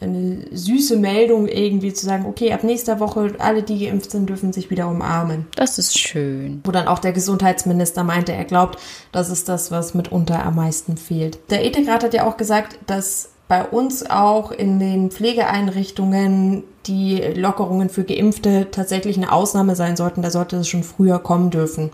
eine 0.00 0.46
süße 0.50 0.96
Meldung 0.96 1.46
irgendwie 1.46 1.92
zu 1.92 2.06
sagen, 2.06 2.24
okay, 2.26 2.52
ab 2.52 2.64
nächster 2.64 3.00
Woche 3.00 3.34
alle, 3.38 3.62
die 3.62 3.84
geimpft 3.84 4.10
sind, 4.10 4.28
dürfen 4.28 4.52
sich 4.52 4.70
wieder 4.70 4.88
umarmen. 4.88 5.46
Das 5.56 5.78
ist 5.78 5.98
schön. 5.98 6.60
Wo 6.64 6.70
dann 6.70 6.88
auch 6.88 6.98
der 6.98 7.12
Gesundheitsminister 7.12 8.02
meinte, 8.02 8.32
er 8.32 8.44
glaubt, 8.44 8.78
das 9.12 9.28
ist 9.28 9.48
das, 9.48 9.70
was 9.70 9.94
mitunter 9.94 10.44
am 10.44 10.56
meisten 10.56 10.96
fehlt. 10.96 11.38
Der 11.50 11.64
Ethikrat 11.64 12.02
hat 12.02 12.14
ja 12.14 12.26
auch 12.26 12.36
gesagt, 12.38 12.78
dass 12.86 13.30
bei 13.46 13.64
uns 13.64 14.08
auch 14.08 14.52
in 14.52 14.78
den 14.78 15.10
Pflegeeinrichtungen 15.10 16.62
die 16.86 17.18
Lockerungen 17.34 17.90
für 17.90 18.04
Geimpfte 18.04 18.68
tatsächlich 18.70 19.16
eine 19.16 19.32
Ausnahme 19.32 19.76
sein 19.76 19.96
sollten. 19.96 20.22
Da 20.22 20.30
sollte 20.30 20.56
es 20.56 20.68
schon 20.68 20.84
früher 20.84 21.18
kommen 21.18 21.50
dürfen. 21.50 21.90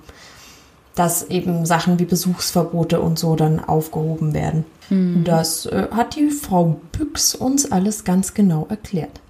Dass 0.97 1.31
eben 1.31 1.65
Sachen 1.65 2.00
wie 2.00 2.05
Besuchsverbote 2.05 3.00
und 3.00 3.19
so 3.19 3.37
dann 3.37 3.62
aufgehoben 3.65 4.35
werden. 4.35 4.65
Das 5.25 5.67
äh, 5.67 5.88
hat 5.91 6.17
die 6.17 6.31
Frau 6.31 6.81
Büchs 6.93 7.35
uns 7.35 7.71
alles 7.71 8.05
ganz 8.05 8.35
genau 8.35 8.67
erklärt. 8.69 9.21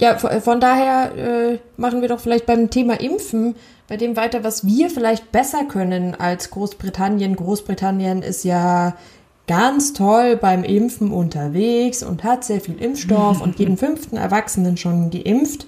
Ja, 0.00 0.18
von, 0.18 0.40
von 0.40 0.60
daher 0.60 1.12
äh, 1.16 1.58
machen 1.76 2.00
wir 2.00 2.08
doch 2.08 2.20
vielleicht 2.20 2.46
beim 2.46 2.70
Thema 2.70 3.00
Impfen 3.00 3.54
bei 3.86 3.96
dem 3.96 4.16
weiter, 4.16 4.42
was 4.42 4.66
wir 4.66 4.90
vielleicht 4.90 5.30
besser 5.30 5.64
können 5.64 6.14
als 6.14 6.50
Großbritannien. 6.50 7.36
Großbritannien 7.36 8.22
ist 8.22 8.44
ja 8.44 8.96
ganz 9.46 9.92
toll 9.92 10.36
beim 10.36 10.64
Impfen 10.64 11.12
unterwegs 11.12 12.02
und 12.02 12.24
hat 12.24 12.44
sehr 12.44 12.60
viel 12.60 12.80
Impfstoff 12.82 13.40
und 13.42 13.58
jeden 13.58 13.76
fünften 13.76 14.16
Erwachsenen 14.16 14.76
schon 14.76 15.10
geimpft. 15.10 15.66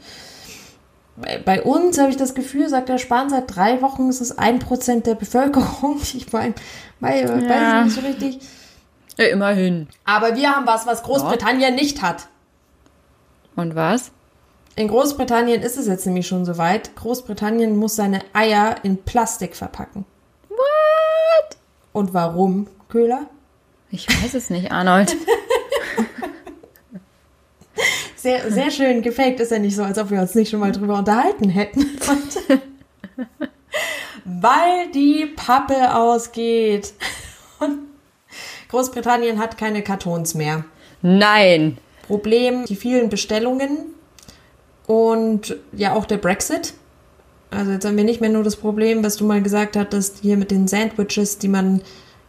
Bei- 1.16 1.38
Bei 1.38 1.62
uns 1.62 1.98
habe 1.98 2.10
ich 2.10 2.16
das 2.16 2.34
Gefühl, 2.34 2.68
sagt 2.68 2.88
der 2.88 2.98
Spahn, 2.98 3.30
seit 3.30 3.54
drei 3.54 3.80
Wochen 3.82 4.08
ist 4.08 4.20
es 4.20 4.36
ein 4.36 4.58
Prozent 4.58 5.06
der 5.06 5.14
Bevölkerung. 5.14 6.00
Ich 6.14 6.32
meine, 6.32 6.54
weiß 7.00 7.22
Ja. 7.48 7.78
ich 7.80 7.84
nicht 7.86 7.94
so 7.94 8.00
richtig. 8.06 8.38
Ja, 9.18 9.26
immerhin. 9.26 9.88
Aber 10.04 10.36
wir 10.36 10.50
haben 10.54 10.66
was, 10.66 10.86
was 10.86 11.02
Großbritannien 11.02 11.74
nicht 11.74 12.02
hat. 12.02 12.28
Und 13.54 13.74
was? 13.74 14.10
In 14.74 14.88
Großbritannien 14.88 15.62
ist 15.62 15.78
es 15.78 15.86
jetzt 15.86 16.04
nämlich 16.04 16.26
schon 16.26 16.44
soweit. 16.44 16.94
Großbritannien 16.96 17.76
muss 17.78 17.96
seine 17.96 18.20
Eier 18.34 18.74
in 18.82 18.98
Plastik 19.02 19.56
verpacken. 19.56 20.04
What? 20.50 21.56
Und 21.94 22.12
warum, 22.12 22.66
Köhler? 22.90 23.22
Ich 23.90 24.06
weiß 24.08 24.34
es 24.34 24.50
nicht, 24.50 24.70
Arnold. 24.70 25.16
Sehr, 28.16 28.50
sehr 28.50 28.70
schön 28.70 29.02
gefaked 29.02 29.40
ist 29.40 29.52
ja 29.52 29.58
nicht 29.58 29.76
so, 29.76 29.82
als 29.82 29.98
ob 29.98 30.10
wir 30.10 30.20
uns 30.20 30.34
nicht 30.34 30.50
schon 30.50 30.60
mal 30.60 30.72
drüber 30.72 30.98
unterhalten 30.98 31.50
hätten. 31.50 31.84
Weil 34.24 34.90
die 34.92 35.26
Pappe 35.36 35.94
ausgeht. 35.94 36.94
Und 37.60 37.78
Großbritannien 38.70 39.38
hat 39.38 39.58
keine 39.58 39.82
Kartons 39.82 40.34
mehr. 40.34 40.64
Nein. 41.02 41.78
Problem 42.06 42.64
die 42.64 42.76
vielen 42.76 43.08
Bestellungen 43.08 43.94
und 44.86 45.56
ja 45.72 45.92
auch 45.92 46.06
der 46.06 46.18
Brexit. 46.18 46.74
Also 47.50 47.72
jetzt 47.72 47.84
haben 47.84 47.96
wir 47.96 48.04
nicht 48.04 48.20
mehr 48.20 48.30
nur 48.30 48.44
das 48.44 48.56
Problem, 48.56 49.04
was 49.04 49.16
du 49.16 49.24
mal 49.24 49.42
gesagt 49.42 49.76
hattest, 49.76 50.18
hier 50.22 50.36
mit 50.36 50.50
den 50.50 50.68
Sandwiches, 50.68 51.38
die 51.38 51.48
man, 51.48 51.82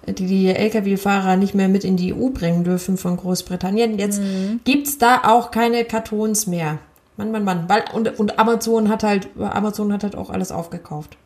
die 0.08 0.26
die 0.26 0.50
Lkw-Fahrer 0.50 1.36
nicht 1.36 1.54
mehr 1.54 1.68
mit 1.68 1.84
in 1.84 1.98
die 1.98 2.14
EU 2.14 2.30
bringen 2.30 2.64
dürfen 2.64 2.98
von 2.98 3.18
Großbritannien. 3.18 4.00
Jetzt 4.00 4.22
gibt's 4.64 4.98
da 4.98 5.22
auch 5.24 5.52
keine 5.52 5.84
Kartons 5.86 6.48
mehr. 6.48 6.80
Mann, 7.18 7.32
Mann, 7.32 7.44
Mann. 7.44 7.66
Weil, 7.68 7.84
und, 7.94 8.20
und 8.20 8.40
Amazon 8.40 8.90
hat 8.90 9.04
halt, 9.04 9.28
Amazon 9.40 9.92
hat 9.92 10.04
halt 10.04 10.16
auch 10.16 10.30
alles 10.30 10.52
aufgekauft. 10.52 11.18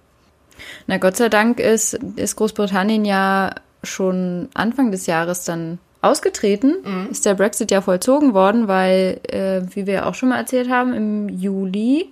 Na 0.88 0.98
Gott 0.98 1.18
sei 1.18 1.30
Dank 1.30 1.60
ist, 1.60 1.94
ist 2.16 2.36
Großbritannien 2.36 3.06
ja 3.06 3.56
schon 3.84 4.50
Anfang 4.54 4.92
des 4.92 5.06
Jahres 5.06 5.44
dann 5.44 5.80
ausgetreten. 6.02 6.78
Ist 7.12 7.26
der 7.26 7.36
Brexit 7.36 7.72
ja 7.72 7.82
vollzogen 7.82 8.34
worden, 8.34 8.68
weil, 8.68 9.20
äh, 9.30 9.62
wie 9.76 9.86
wir 9.86 9.94
ja 9.94 10.06
auch 10.06 10.16
schon 10.16 10.30
mal 10.30 10.38
erzählt 10.38 10.70
haben, 10.70 10.94
im 10.94 11.30
Juli 11.30 12.10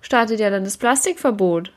startet 0.00 0.40
ja 0.40 0.50
dann 0.50 0.64
das 0.64 0.78
Plastikverbot. 0.78 1.72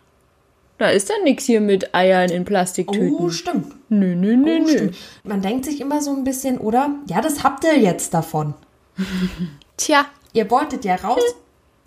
Da 0.80 0.90
ist 0.90 1.10
dann 1.10 1.24
nichts 1.24 1.46
hier 1.46 1.62
mit 1.62 1.94
Eiern 1.96 2.30
in 2.30 2.46
Plastiktüten. 2.46 3.16
Oh, 3.18 3.30
stimmt. 3.30 3.74
nö, 3.90 4.16
nö, 4.16 4.36
nö, 4.36 4.58
Oh, 4.60 4.64
nö. 4.64 4.70
stimmt. 4.70 4.96
Man 5.24 5.42
denkt 5.42 5.66
sich 5.66 5.80
immer 5.80 6.02
so 6.02 6.12
ein 6.12 6.24
bisschen, 6.24 6.58
oder? 6.58 6.90
Ja, 7.08 7.22
das 7.22 7.44
habt 7.44 7.64
ihr 7.64 7.78
jetzt 7.78 8.14
davon. 8.14 8.54
Tja, 9.78 10.06
Ihr 10.34 10.50
wolltet 10.50 10.84
ja 10.84 10.96
raus. 10.96 11.22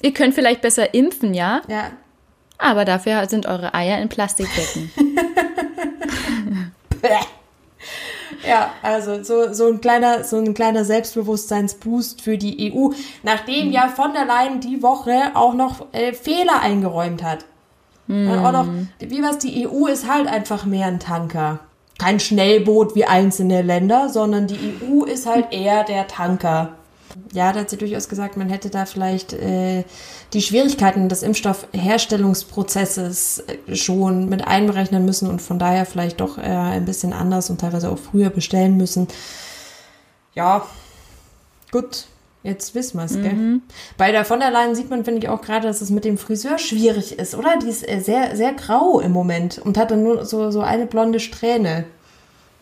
ihr 0.02 0.12
könnt 0.14 0.34
vielleicht 0.34 0.60
besser 0.60 0.94
impfen, 0.94 1.34
ja? 1.34 1.62
Ja, 1.68 1.90
Aber 2.58 2.84
dafür 2.84 3.28
sind 3.28 3.46
eure 3.46 3.74
Eier 3.74 4.00
in 4.00 4.08
Plastikbecken. 4.08 4.90
Ja, 8.46 8.70
also 8.82 9.24
so, 9.24 9.52
so 9.52 9.66
ein 9.68 9.80
kleiner, 9.80 10.22
so 10.22 10.36
ein 10.36 10.54
kleiner 10.54 10.84
Selbstbewusstseinsboost 10.84 12.20
für 12.22 12.38
die 12.38 12.72
EU, 12.72 12.90
nachdem 13.24 13.72
ja 13.72 13.88
von 13.88 14.12
der 14.12 14.24
Leyen 14.24 14.60
die 14.60 14.82
Woche 14.82 15.32
auch 15.34 15.54
noch 15.54 15.92
äh, 15.92 16.12
Fehler 16.12 16.60
eingeräumt 16.60 17.22
hat. 17.24 17.44
Dann 18.08 18.44
auch 18.44 18.52
noch, 18.52 18.68
wie 19.00 19.22
was, 19.22 19.38
die 19.38 19.66
EU 19.66 19.86
ist 19.86 20.08
halt 20.08 20.28
einfach 20.28 20.64
mehr 20.64 20.86
ein 20.86 21.00
Tanker. 21.00 21.58
Kein 21.98 22.20
Schnellboot 22.20 22.94
wie 22.94 23.06
einzelne 23.06 23.62
Länder, 23.62 24.08
sondern 24.08 24.46
die 24.46 24.78
EU 24.82 25.02
ist 25.04 25.26
halt 25.26 25.52
eher 25.52 25.82
der 25.84 26.06
Tanker. 26.06 26.74
Ja, 27.32 27.52
da 27.52 27.60
hat 27.60 27.70
sie 27.70 27.78
durchaus 27.78 28.08
gesagt, 28.08 28.36
man 28.36 28.50
hätte 28.50 28.68
da 28.68 28.84
vielleicht 28.84 29.32
äh, 29.32 29.84
die 30.32 30.42
Schwierigkeiten 30.42 31.08
des 31.08 31.22
Impfstoffherstellungsprozesses 31.22 33.38
äh, 33.38 33.74
schon 33.74 34.28
mit 34.28 34.46
einberechnen 34.46 35.02
müssen 35.04 35.30
und 35.30 35.40
von 35.40 35.58
daher 35.58 35.86
vielleicht 35.86 36.20
doch 36.20 36.36
äh, 36.38 36.42
ein 36.42 36.84
bisschen 36.84 37.14
anders 37.14 37.48
und 37.48 37.60
teilweise 37.60 37.90
auch 37.90 37.98
früher 37.98 38.30
bestellen 38.30 38.76
müssen. 38.76 39.08
Ja, 40.34 40.66
gut, 41.72 42.06
jetzt 42.46 42.74
wissen 42.74 42.98
wir 42.98 43.04
es, 43.04 43.14
gell? 43.14 43.60
Bei 43.96 44.12
der 44.12 44.24
von 44.24 44.40
der 44.40 44.50
Leyen 44.50 44.74
sieht 44.74 44.88
man, 44.90 45.04
finde 45.04 45.20
ich, 45.22 45.28
auch 45.28 45.42
gerade, 45.42 45.66
dass 45.66 45.80
es 45.80 45.90
mit 45.90 46.04
dem 46.04 46.16
Friseur 46.18 46.58
schwierig 46.58 47.18
ist, 47.18 47.34
oder? 47.34 47.58
Die 47.62 47.68
ist 47.68 47.86
äh, 47.88 48.00
sehr, 48.00 48.36
sehr 48.36 48.52
grau 48.52 49.00
im 49.00 49.12
Moment 49.12 49.58
und 49.58 49.76
hat 49.76 49.90
dann 49.90 50.02
nur 50.02 50.24
so, 50.24 50.50
so 50.50 50.60
eine 50.60 50.86
blonde 50.86 51.20
Strähne. 51.20 51.84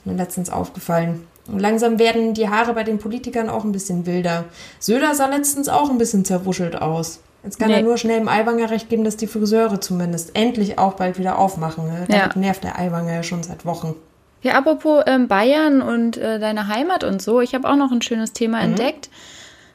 Mir 0.04 0.14
letztens 0.14 0.50
aufgefallen. 0.50 1.26
Und 1.46 1.60
langsam 1.60 1.98
werden 1.98 2.34
die 2.34 2.48
Haare 2.48 2.72
bei 2.74 2.84
den 2.84 2.98
Politikern 2.98 3.48
auch 3.48 3.64
ein 3.64 3.72
bisschen 3.72 4.06
wilder. 4.06 4.44
Söder 4.78 5.14
sah 5.14 5.26
letztens 5.26 5.68
auch 5.68 5.90
ein 5.90 5.98
bisschen 5.98 6.24
zerwuschelt 6.24 6.80
aus. 6.80 7.20
Jetzt 7.42 7.58
kann 7.58 7.68
Nee. 7.68 7.76
er 7.76 7.82
nur 7.82 7.98
schnell 7.98 8.18
dem 8.18 8.28
Aiwanger 8.28 8.70
recht 8.70 8.88
geben, 8.88 9.04
dass 9.04 9.16
die 9.18 9.26
Friseure 9.26 9.78
zumindest 9.80 10.30
endlich 10.34 10.78
auch 10.78 10.94
bald 10.94 11.18
wieder 11.18 11.38
aufmachen. 11.38 11.86
Ne? 11.86 12.06
Ja. 12.08 12.20
Damit 12.20 12.36
nervt 12.36 12.64
der 12.64 12.78
Aiwanger 12.78 13.12
ja 13.14 13.22
schon 13.22 13.42
seit 13.42 13.66
Wochen. 13.66 13.94
Ja, 14.40 14.54
apropos 14.54 15.02
ähm, 15.06 15.28
Bayern 15.28 15.80
und 15.82 16.16
äh, 16.16 16.38
deine 16.38 16.68
Heimat 16.68 17.02
und 17.04 17.20
so, 17.22 17.40
ich 17.40 17.54
habe 17.54 17.68
auch 17.68 17.76
noch 17.76 17.92
ein 17.92 18.02
schönes 18.02 18.32
Thema 18.32 18.60
entdeckt. 18.60 19.08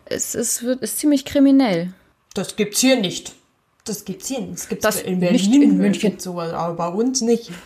Es, 0.10 0.36
es 0.36 0.64
wird, 0.64 0.82
ist 0.82 0.98
ziemlich 1.00 1.26
kriminell. 1.26 1.94
Das 2.34 2.56
gibt's 2.56 2.80
hier 2.80 3.00
nicht. 3.00 3.34
Das 3.86 4.06
gibt's 4.06 4.28
hier 4.28 4.42
nicht. 4.42 4.54
Das 4.54 4.70
gibt's 4.70 4.84
Das 4.84 5.02
in 5.02 5.20
nicht 5.20 5.50
Berlin, 5.50 5.62
in 5.62 5.78
München. 5.78 6.20
sowas, 6.20 6.54
aber 6.54 6.74
bei 6.74 6.88
uns 6.90 7.22
nicht. 7.22 7.52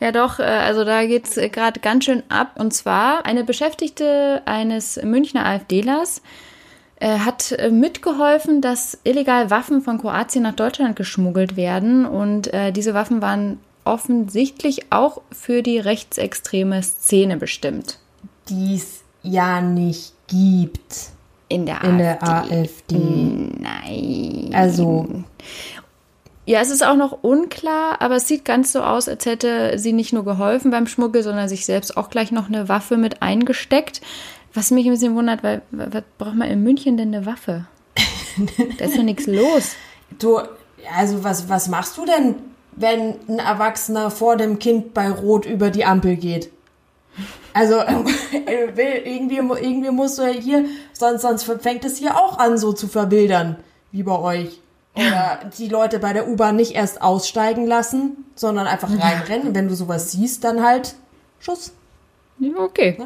Ja, 0.00 0.12
doch, 0.12 0.38
äh, 0.40 0.42
also 0.42 0.84
da 0.84 1.06
geht's 1.06 1.36
äh, 1.36 1.48
gerade 1.48 1.80
ganz 1.80 2.04
schön 2.04 2.24
ab. 2.28 2.56
Und 2.58 2.74
zwar 2.74 3.24
eine 3.26 3.44
Beschäftigte 3.44 4.42
eines 4.44 5.00
Münchner 5.02 5.46
AfDlers 5.46 6.20
äh, 6.96 7.18
hat 7.20 7.52
äh, 7.52 7.70
mitgeholfen, 7.70 8.60
dass 8.60 8.98
illegal 9.04 9.50
Waffen 9.50 9.82
von 9.82 9.98
Kroatien 9.98 10.42
nach 10.42 10.56
Deutschland 10.56 10.96
geschmuggelt 10.96 11.56
werden. 11.56 12.06
Und 12.06 12.52
äh, 12.52 12.72
diese 12.72 12.92
Waffen 12.92 13.22
waren 13.22 13.60
offensichtlich 13.84 14.90
auch 14.90 15.22
für 15.30 15.62
die 15.62 15.78
rechtsextreme 15.78 16.82
Szene 16.82 17.36
bestimmt. 17.36 17.98
Die's 18.48 19.04
ja 19.22 19.60
nicht 19.60 20.12
gibt 20.26 21.13
In 21.54 21.66
der 21.66 21.82
in 21.84 21.98
der 21.98 22.22
AfD. 22.22 22.96
Nein. 23.58 24.50
Also, 24.52 25.06
Ja, 26.46 26.60
es 26.60 26.70
ist 26.70 26.84
auch 26.84 26.96
noch 26.96 27.22
unklar, 27.22 28.00
aber 28.00 28.16
es 28.16 28.28
sieht 28.28 28.44
ganz 28.44 28.72
so 28.72 28.82
aus, 28.82 29.08
als 29.08 29.24
hätte 29.24 29.78
sie 29.78 29.92
nicht 29.92 30.12
nur 30.12 30.24
geholfen 30.24 30.70
beim 30.70 30.86
Schmuggel, 30.86 31.22
sondern 31.22 31.48
sich 31.48 31.64
selbst 31.64 31.96
auch 31.96 32.10
gleich 32.10 32.32
noch 32.32 32.48
eine 32.48 32.68
Waffe 32.68 32.96
mit 32.96 33.22
eingesteckt. 33.22 34.00
Was 34.52 34.70
mich 34.70 34.86
ein 34.86 34.92
bisschen 34.92 35.16
wundert, 35.16 35.42
weil 35.42 35.62
was 35.70 36.02
braucht 36.18 36.34
man 36.34 36.48
in 36.48 36.62
München 36.62 36.96
denn 36.96 37.14
eine 37.14 37.26
Waffe? 37.26 37.66
da 38.78 38.84
ist 38.84 38.96
ja 38.96 39.02
nichts 39.02 39.26
los. 39.26 39.76
du, 40.18 40.40
also 40.96 41.24
was, 41.24 41.48
was 41.48 41.68
machst 41.68 41.96
du 41.96 42.04
denn, 42.04 42.36
wenn 42.76 43.14
ein 43.28 43.38
Erwachsener 43.38 44.10
vor 44.10 44.36
dem 44.36 44.58
Kind 44.58 44.94
bei 44.94 45.08
Rot 45.08 45.46
über 45.46 45.70
die 45.70 45.84
Ampel 45.84 46.16
geht? 46.16 46.50
Also, 47.52 47.76
äh, 48.46 49.04
irgendwie, 49.04 49.36
irgendwie 49.36 49.90
musst 49.90 50.18
du 50.18 50.22
ja 50.22 50.28
hier, 50.28 50.64
sonst, 50.92 51.22
sonst 51.22 51.44
fängt 51.60 51.84
es 51.84 51.98
hier 51.98 52.16
auch 52.16 52.38
an, 52.38 52.58
so 52.58 52.72
zu 52.72 52.88
verbildern, 52.88 53.56
wie 53.92 54.02
bei 54.02 54.18
euch. 54.18 54.60
Oder 54.96 55.40
die 55.58 55.68
Leute 55.68 55.98
bei 55.98 56.12
der 56.12 56.28
U-Bahn 56.28 56.54
nicht 56.56 56.72
erst 56.72 57.02
aussteigen 57.02 57.66
lassen, 57.66 58.24
sondern 58.36 58.66
einfach 58.66 58.88
reinrennen. 58.90 59.48
Und 59.48 59.54
wenn 59.54 59.68
du 59.68 59.74
sowas 59.74 60.12
siehst, 60.12 60.44
dann 60.44 60.62
halt 60.62 60.94
Schuss. 61.40 61.72
Ja, 62.38 62.56
okay. 62.58 62.96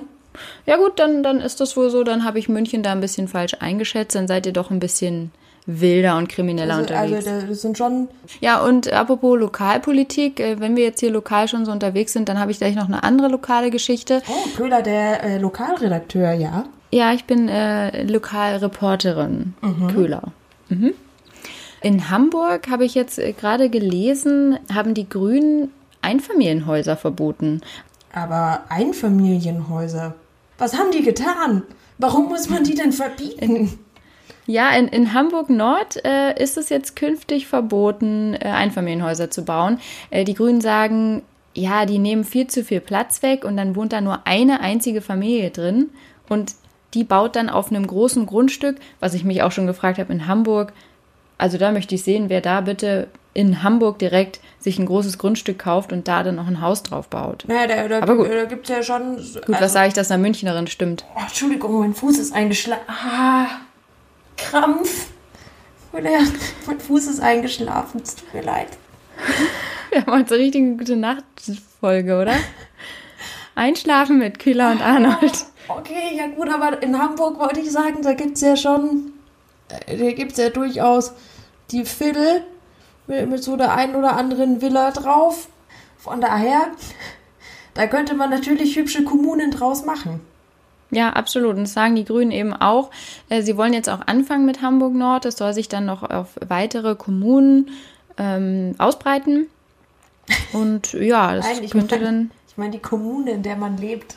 Ja 0.67 0.77
gut, 0.77 0.99
dann, 0.99 1.23
dann 1.23 1.41
ist 1.41 1.61
das 1.61 1.77
wohl 1.77 1.89
so. 1.89 2.05
Dann 2.05 2.25
habe 2.25 2.39
ich 2.39 2.49
München 2.49 2.83
da 2.83 2.93
ein 2.93 3.01
bisschen 3.01 3.27
falsch 3.27 3.55
eingeschätzt. 3.61 4.15
Dann 4.15 4.29
seid 4.29 4.45
ihr 4.45 4.53
doch 4.53 4.71
ein 4.71 4.81
bisschen 4.81 5.33
wilder 5.69 6.17
und 6.17 6.29
krimineller 6.29 6.77
Also, 6.77 6.95
unterwegs. 6.95 7.27
also 7.29 7.47
das 7.47 7.61
sind 7.63 7.77
schon. 7.77 8.09
Ja, 8.41 8.61
und 8.65 8.91
apropos 8.91 9.39
Lokalpolitik, 9.39 10.41
äh, 10.41 10.59
wenn 10.61 10.77
wir 10.77 10.85
jetzt 10.85 11.01
hier 11.01 11.11
lokal 11.11 11.47
schon 11.47 11.67
so 11.67 11.71
unterwegs 11.73 12.15
sind, 12.15 12.29
dann 12.29 12.41
habe 12.41 12.51
ich 12.51 12.59
gleich 12.59 12.75
noch 12.75 12.87
eine 12.87 13.03
andere 13.05 13.29
lokale 13.29 13.71
Geschichte. 13.71 14.23
Oh, 14.29 14.49
Köhler, 14.57 14.81
der 14.83 15.23
äh, 15.23 15.39
Lokalredakteur, 15.39 16.33
ja. 16.33 16.65
Ja, 16.91 17.13
ich 17.13 17.27
bin 17.27 17.51
äh, 17.51 18.03
Lokalreporterin, 18.05 19.53
Köhler. 19.93 20.23
Mhm. 20.71 20.95
In 21.83 22.11
Hamburg 22.11 22.69
habe 22.71 22.87
ich 22.87 22.95
jetzt 22.95 23.19
äh, 23.19 23.33
gerade 23.33 23.69
gelesen, 23.69 24.59
haben 24.75 24.95
die 24.95 25.07
Grünen 25.09 25.71
Einfamilienhäuser 26.01 26.97
verboten. 26.97 27.61
Aber 28.15 28.63
Einfamilienhäuser. 28.71 30.15
Was 30.57 30.79
haben 30.79 30.91
die 30.93 31.03
getan? 31.03 31.63
Warum 31.99 32.29
muss 32.29 32.49
man 32.49 32.65
die 32.65 32.75
denn 32.75 32.93
verbieten? 32.93 33.79
Ja, 34.49 34.71
in, 34.71 34.89
in 34.89 35.13
Hamburg 35.13 35.51
Nord 35.51 36.03
äh, 36.07 36.43
ist 36.43 36.57
es 36.57 36.71
jetzt 36.71 36.97
künftig 36.97 37.47
verboten, 37.47 38.33
äh, 38.33 38.47
Einfamilienhäuser 38.47 39.31
zu 39.31 39.45
bauen. 39.45 39.79
Äh, 40.09 40.25
die 40.25 40.33
Grünen 40.33 40.63
sagen, 40.63 41.21
ja, 41.53 41.85
die 41.85 41.99
nehmen 41.99 42.25
viel 42.25 42.47
zu 42.47 42.65
viel 42.65 42.81
Platz 42.81 43.23
weg 43.23 43.45
und 43.45 43.59
dann 43.59 43.77
wohnt 43.77 43.93
da 43.93 44.01
nur 44.01 44.27
eine 44.27 44.61
einzige 44.61 45.03
Familie 45.03 45.51
drin 45.51 45.91
und 46.31 46.55
die 46.95 47.05
baut 47.05 47.37
dann 47.37 47.51
auf 47.51 47.71
einem 47.71 47.87
großen 47.87 48.25
Grundstück, 48.25 48.77
was 49.01 49.13
ich 49.13 49.23
mich 49.23 49.43
auch 49.43 49.53
schon 49.53 49.67
gefragt 49.67 49.99
habe 49.99 50.15
in 50.15 50.27
Hamburg. 50.27 50.73
Also 51.37 51.59
da 51.59 51.71
möchte 51.71 51.95
ich 51.95 52.03
sehen, 52.03 52.31
wer 52.31 52.41
da 52.41 52.63
bitte 52.63 53.09
in 53.35 53.63
Hamburg 53.63 53.99
direkt 53.99 54.41
sich 54.59 54.79
ein 54.79 54.87
großes 54.87 55.19
Grundstück 55.19 55.59
kauft 55.59 55.93
und 55.93 56.09
da 56.09 56.23
dann 56.23 56.37
noch 56.37 56.49
ein 56.49 56.63
Haus 56.63 56.83
drauf 56.83 57.09
baut. 57.09 57.45
Naja, 57.47 57.67
da, 57.67 57.87
da, 57.87 58.01
Aber 58.01 58.17
gut. 58.17 58.31
da 58.33 58.47
gibt 58.47 58.69
es 58.69 58.75
ja 58.75 58.83
schon. 58.83 59.17
Gut, 59.17 59.61
was 59.61 59.75
sage 59.75 59.89
ich, 59.89 59.95
dass 59.95 60.11
eine 60.11 60.23
Münchnerin 60.23 60.67
stimmt? 60.69 61.05
Oh, 61.15 61.21
Entschuldigung, 61.21 61.81
mein 61.81 61.95
Fuß 61.95 62.19
ist 62.19 62.35
eingeschlafen. 62.35 62.83
Ah, 62.89 63.47
Krampf. 64.39 65.09
Oder, 65.93 66.11
mein 66.67 66.81
Fuß 66.81 67.07
ist 67.07 67.21
eingeschlafen. 67.21 68.01
Es 68.03 68.17
tut 68.17 68.33
mir 68.33 68.43
leid. 68.43 68.69
Wir 69.91 70.03
haben 70.03 70.13
heute 70.13 70.37
richtig 70.37 70.63
eine 70.63 70.77
gute 70.77 70.97
Nachtfolge, 70.97 72.21
oder? 72.21 72.37
Einschlafen 73.55 74.19
mit 74.19 74.39
Kühler 74.39 74.71
und 74.71 74.81
Arnold. 74.83 75.47
Okay, 75.69 76.17
ja 76.17 76.29
gut, 76.29 76.49
aber 76.49 76.83
in 76.83 76.99
Hamburg 76.99 77.39
wollte 77.39 77.61
ich 77.61 77.71
sagen, 77.71 78.03
da 78.03 78.15
gibt 78.15 78.37
es 78.37 78.41
ja 78.41 78.57
schon. 78.57 79.13
Da 79.69 80.11
gibt 80.13 80.33
es 80.33 80.39
ja 80.39 80.49
durchaus 80.49 81.13
die 81.71 81.85
Viertel 81.85 82.43
mit, 83.07 83.29
mit 83.29 83.43
so 83.43 83.57
der 83.57 83.75
einen 83.75 83.95
oder 83.95 84.17
anderen 84.17 84.63
Villa 84.63 84.91
drauf. 84.93 85.49
Von 85.99 86.21
daher, 86.21 86.69
da 87.75 87.87
könnte 87.87 88.15
man 88.15 88.31
natürlich 88.31 88.77
hübsche 88.77 89.05
Kommunen 89.05 89.51
draus 89.51 89.85
machen. 89.85 90.21
Ja, 90.91 91.11
absolut. 91.11 91.57
Und 91.57 91.65
das 91.65 91.73
sagen 91.75 91.97
die 91.97 92.05
Grünen 92.05 92.31
eben 92.31 92.55
auch. 92.55 92.91
Äh, 93.29 93.43
Sie 93.43 93.57
wollen 93.57 93.73
jetzt 93.75 93.89
auch 93.91 94.07
anfangen 94.07 94.47
mit 94.47 94.63
Hamburg 94.63 94.95
Nord. 94.95 95.25
Das 95.25 95.37
soll 95.37 95.53
sich 95.53 95.69
dann 95.69 95.85
noch 95.85 96.03
auf 96.03 96.29
weitere 96.47 96.95
Kommunen 96.95 97.71
ähm, 98.17 98.75
ausbreiten. 98.79 99.47
Und 100.53 100.93
ja, 100.95 101.35
das 101.37 101.47
Nein, 101.47 101.71
könnte 101.71 101.97
meine- 101.97 102.05
dann. 102.07 102.31
Ich 102.49 102.57
meine 102.57 102.73
die 102.73 102.79
Kommune, 102.81 103.31
in 103.33 103.43
der 103.43 103.57
man 103.57 103.77
lebt. 103.79 104.17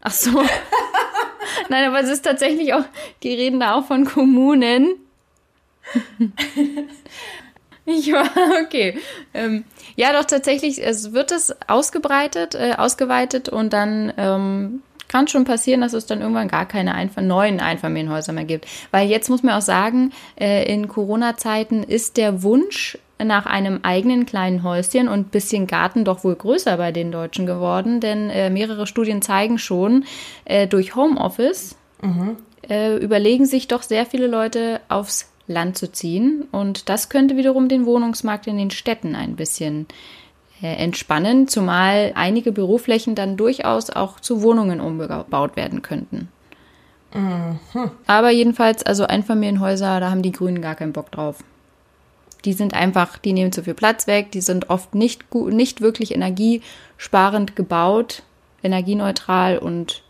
Ach 0.00 0.10
so. 0.12 0.42
Nein, 1.68 1.84
aber 1.88 2.00
es 2.00 2.08
ist 2.08 2.22
tatsächlich 2.24 2.72
auch, 2.74 2.84
die 3.22 3.34
reden 3.34 3.60
da 3.60 3.74
auch 3.74 3.84
von 3.86 4.04
Kommunen. 4.04 4.88
Ich 7.90 8.12
war, 8.12 8.28
okay. 8.62 8.98
Ähm, 9.32 9.64
ja, 9.96 10.12
doch 10.12 10.26
tatsächlich, 10.26 10.84
es 10.84 11.14
wird 11.14 11.32
es 11.32 11.54
ausgebreitet, 11.68 12.54
äh, 12.54 12.74
ausgeweitet 12.76 13.48
und 13.48 13.72
dann 13.72 14.12
ähm, 14.18 14.82
kann 15.08 15.26
schon 15.26 15.44
passieren, 15.44 15.80
dass 15.80 15.94
es 15.94 16.06
dann 16.06 16.20
irgendwann 16.20 16.48
gar 16.48 16.66
keine 16.66 16.94
Einf 16.94 17.16
neuen 17.16 17.60
Einfamilienhäuser 17.60 18.32
mehr 18.32 18.44
gibt. 18.44 18.66
Weil 18.90 19.08
jetzt 19.08 19.28
muss 19.30 19.42
man 19.42 19.54
auch 19.54 19.62
sagen, 19.62 20.12
äh, 20.38 20.72
in 20.72 20.88
Corona-Zeiten 20.88 21.82
ist 21.82 22.16
der 22.16 22.42
Wunsch 22.42 22.98
nach 23.22 23.46
einem 23.46 23.80
eigenen 23.82 24.26
kleinen 24.26 24.62
Häuschen 24.62 25.08
und 25.08 25.30
bisschen 25.30 25.66
Garten 25.66 26.04
doch 26.04 26.22
wohl 26.24 26.36
größer 26.36 26.76
bei 26.76 26.92
den 26.92 27.10
Deutschen 27.10 27.46
geworden, 27.46 28.00
denn 28.00 28.30
äh, 28.30 28.50
mehrere 28.50 28.86
Studien 28.86 29.22
zeigen 29.22 29.58
schon, 29.58 30.04
äh, 30.44 30.66
durch 30.66 30.94
Homeoffice 30.94 31.76
äh, 32.68 32.96
überlegen 32.96 33.46
sich 33.46 33.66
doch 33.66 33.82
sehr 33.82 34.06
viele 34.06 34.26
Leute 34.26 34.80
aufs 34.88 35.32
Land 35.48 35.78
zu 35.78 35.90
ziehen. 35.90 36.46
Und 36.52 36.88
das 36.88 37.08
könnte 37.08 37.36
wiederum 37.36 37.68
den 37.68 37.86
Wohnungsmarkt 37.86 38.46
in 38.46 38.58
den 38.58 38.70
Städten 38.70 39.16
ein 39.16 39.34
bisschen 39.34 39.86
entspannen, 40.66 41.48
zumal 41.48 42.12
einige 42.14 42.52
Büroflächen 42.52 43.14
dann 43.14 43.36
durchaus 43.36 43.90
auch 43.90 44.20
zu 44.20 44.42
Wohnungen 44.42 44.80
umgebaut 44.80 45.56
werden 45.56 45.82
könnten. 45.82 46.28
Aber 48.06 48.30
jedenfalls, 48.30 48.84
also 48.84 49.04
Einfamilienhäuser, 49.04 50.00
da 50.00 50.10
haben 50.10 50.22
die 50.22 50.32
Grünen 50.32 50.60
gar 50.60 50.74
keinen 50.74 50.92
Bock 50.92 51.10
drauf. 51.10 51.38
Die 52.44 52.52
sind 52.52 52.74
einfach, 52.74 53.18
die 53.18 53.32
nehmen 53.32 53.52
zu 53.52 53.62
viel 53.62 53.74
Platz 53.74 54.06
weg, 54.06 54.30
die 54.30 54.40
sind 54.40 54.70
oft 54.70 54.94
nicht 54.94 55.30
gut, 55.30 55.52
nicht 55.52 55.80
wirklich 55.80 56.14
energiesparend 56.14 57.56
gebaut, 57.56 58.22
energieneutral 58.62 59.58
und 59.58 60.02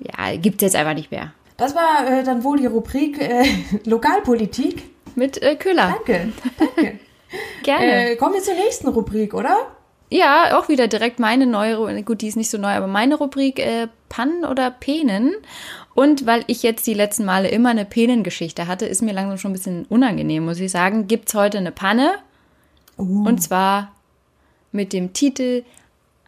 ja, 0.00 0.36
gibt 0.36 0.56
es 0.56 0.66
jetzt 0.66 0.76
einfach 0.76 0.94
nicht 0.94 1.10
mehr. 1.10 1.32
Das 1.56 1.74
war 1.74 2.06
äh, 2.06 2.22
dann 2.22 2.44
wohl 2.44 2.58
die 2.58 2.66
Rubrik 2.66 3.20
äh, 3.20 3.44
Lokalpolitik. 3.84 4.90
Mit 5.14 5.42
äh, 5.42 5.56
Köhler. 5.56 5.96
Danke, 5.96 6.32
danke. 6.58 7.00
Gerne. 7.62 8.10
äh, 8.10 8.16
kommen 8.16 8.34
wir 8.34 8.42
zur 8.42 8.54
nächsten 8.54 8.88
Rubrik, 8.88 9.34
oder? 9.34 9.56
Ja, 10.10 10.58
auch 10.58 10.68
wieder 10.68 10.88
direkt 10.88 11.18
meine 11.18 11.46
neue, 11.46 11.76
Ru- 11.76 12.02
gut, 12.02 12.22
die 12.22 12.28
ist 12.28 12.36
nicht 12.36 12.50
so 12.50 12.56
neu, 12.56 12.70
aber 12.70 12.86
meine 12.86 13.16
Rubrik 13.16 13.58
äh, 13.58 13.88
Pannen 14.08 14.44
oder 14.44 14.70
Penen. 14.70 15.34
Und 15.94 16.24
weil 16.26 16.44
ich 16.46 16.62
jetzt 16.62 16.86
die 16.86 16.94
letzten 16.94 17.24
Male 17.24 17.48
immer 17.48 17.70
eine 17.70 17.84
Penengeschichte 17.84 18.66
hatte, 18.68 18.86
ist 18.86 19.02
mir 19.02 19.12
langsam 19.12 19.36
schon 19.36 19.50
ein 19.50 19.54
bisschen 19.54 19.84
unangenehm, 19.90 20.44
muss 20.44 20.60
ich 20.60 20.70
sagen, 20.70 21.08
gibt's 21.08 21.34
heute 21.34 21.58
eine 21.58 21.72
Panne. 21.72 22.12
Und 22.96 23.42
zwar 23.42 23.92
mit 24.72 24.92
dem 24.92 25.12
Titel 25.12 25.64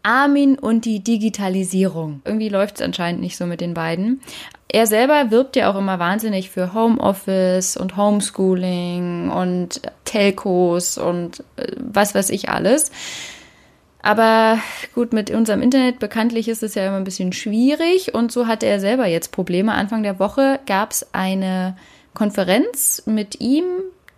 Armin 0.03 0.59
und 0.59 0.85
die 0.85 1.01
Digitalisierung. 1.01 2.23
Irgendwie 2.25 2.49
läuft 2.49 2.77
es 2.77 2.83
anscheinend 2.83 3.21
nicht 3.21 3.37
so 3.37 3.47
mit 3.47 3.61
den 3.61 3.75
beiden. 3.75 4.21
Er 4.69 4.87
selber 4.87 5.31
wirbt 5.31 5.57
ja 5.57 5.71
auch 5.71 5.77
immer 5.77 5.99
wahnsinnig 5.99 6.51
für 6.51 6.75
Homeoffice 6.75 7.77
und 7.77 7.97
Homeschooling 7.97 9.31
und 9.31 9.83
Telcos 10.05 10.97
und 10.97 11.41
äh, 11.57 11.73
was 11.77 12.15
weiß 12.15 12.31
ich 12.31 12.49
alles. 12.49 12.93
Aber 14.03 14.59
gut, 14.95 15.13
mit 15.13 15.31
unserem 15.31 15.61
Internet 15.61 15.99
bekanntlich 15.99 16.49
ist 16.49 16.63
es 16.63 16.75
ja 16.75 16.87
immer 16.87 16.97
ein 16.97 17.05
bisschen 17.05 17.33
schwierig 17.33 18.15
und 18.15 18.33
so 18.33 18.47
hatte 18.47 18.67
er 18.67 18.81
selber 18.81 19.07
jetzt 19.07 19.33
Probleme. 19.33 19.73
Anfang 19.73 20.03
der 20.03 20.19
Woche 20.19 20.59
gab 20.67 20.93
es 20.93 21.07
eine 21.13 21.77
Konferenz 22.15 23.03
mit 23.07 23.41
ihm, 23.41 23.65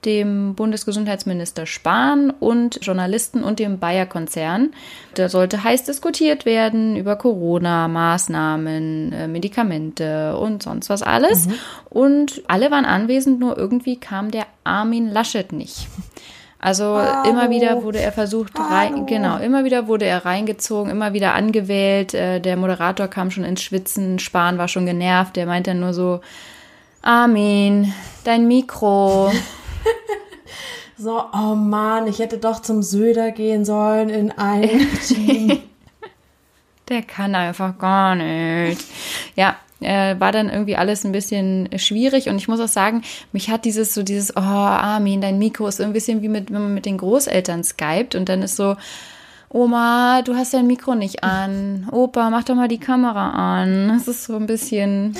dem 0.04 0.54
Bundesgesundheitsminister 0.54 1.66
Spahn 1.66 2.30
und 2.30 2.80
Journalisten 2.82 3.44
und 3.44 3.58
dem 3.58 3.78
Bayer-Konzern. 3.78 4.72
Da 5.14 5.28
sollte 5.28 5.62
heiß 5.62 5.84
diskutiert 5.84 6.44
werden 6.44 6.96
über 6.96 7.16
Corona-Maßnahmen, 7.16 9.12
äh, 9.12 9.28
Medikamente 9.28 10.36
und 10.36 10.62
sonst 10.62 10.90
was 10.90 11.02
alles. 11.02 11.48
Und 11.88 12.42
alle 12.48 12.70
waren 12.70 12.84
anwesend, 12.84 13.38
nur 13.38 13.56
irgendwie 13.56 13.96
kam 13.96 14.30
der 14.30 14.46
Armin 14.64 15.08
Laschet 15.08 15.52
nicht. 15.52 15.88
Also 16.58 16.96
Hallo. 16.96 17.28
immer 17.28 17.50
wieder 17.50 17.82
wurde 17.82 17.98
er 17.98 18.12
versucht, 18.12 18.52
rein, 18.56 19.06
genau, 19.06 19.38
immer 19.38 19.64
wieder 19.64 19.88
wurde 19.88 20.04
er 20.04 20.24
reingezogen, 20.24 20.92
immer 20.92 21.12
wieder 21.12 21.34
angewählt. 21.34 22.14
Äh, 22.14 22.40
der 22.40 22.56
Moderator 22.56 23.08
kam 23.08 23.32
schon 23.32 23.42
ins 23.42 23.62
Schwitzen, 23.62 24.20
Spahn 24.20 24.58
war 24.58 24.68
schon 24.68 24.86
genervt, 24.86 25.34
der 25.34 25.46
meinte 25.46 25.74
nur 25.74 25.92
so, 25.92 26.20
Armin, 27.02 27.92
dein 28.24 28.46
Mikro. 28.46 29.32
So, 30.98 31.20
oh 31.32 31.56
Mann, 31.56 32.06
ich 32.06 32.20
hätte 32.20 32.38
doch 32.38 32.62
zum 32.62 32.80
Söder 32.82 33.32
gehen 33.32 33.64
sollen 33.64 34.08
in 34.08 34.30
ein 34.30 34.68
Team. 35.04 35.58
Der 36.88 37.02
kann 37.02 37.34
einfach 37.34 37.76
gar 37.76 38.14
nicht. 38.14 38.84
Ja, 39.34 39.56
äh, 39.80 40.20
war 40.20 40.30
dann 40.30 40.48
irgendwie 40.48 40.76
alles 40.76 41.04
ein 41.04 41.10
bisschen 41.10 41.68
schwierig 41.76 42.28
und 42.28 42.36
ich 42.36 42.46
muss 42.46 42.60
auch 42.60 42.68
sagen, 42.68 43.02
mich 43.32 43.50
hat 43.50 43.64
dieses 43.64 43.94
so 43.94 44.04
dieses, 44.04 44.36
oh 44.36 44.40
Armin, 44.40 45.20
dein 45.20 45.38
Mikro 45.38 45.66
ist 45.66 45.78
so 45.78 45.82
ein 45.82 45.92
bisschen 45.92 46.22
wie 46.22 46.28
mit, 46.28 46.52
wenn 46.52 46.62
man 46.62 46.74
mit 46.74 46.86
den 46.86 46.98
Großeltern 46.98 47.64
skypt 47.64 48.14
und 48.14 48.28
dann 48.28 48.42
ist 48.42 48.54
so, 48.54 48.76
Oma, 49.48 50.22
du 50.22 50.36
hast 50.36 50.54
dein 50.54 50.66
Mikro 50.66 50.94
nicht 50.94 51.24
an. 51.24 51.88
Opa, 51.90 52.30
mach 52.30 52.44
doch 52.44 52.54
mal 52.54 52.68
die 52.68 52.80
Kamera 52.80 53.60
an. 53.60 53.88
Das 53.88 54.08
ist 54.08 54.24
so 54.24 54.36
ein 54.36 54.46
bisschen, 54.46 55.16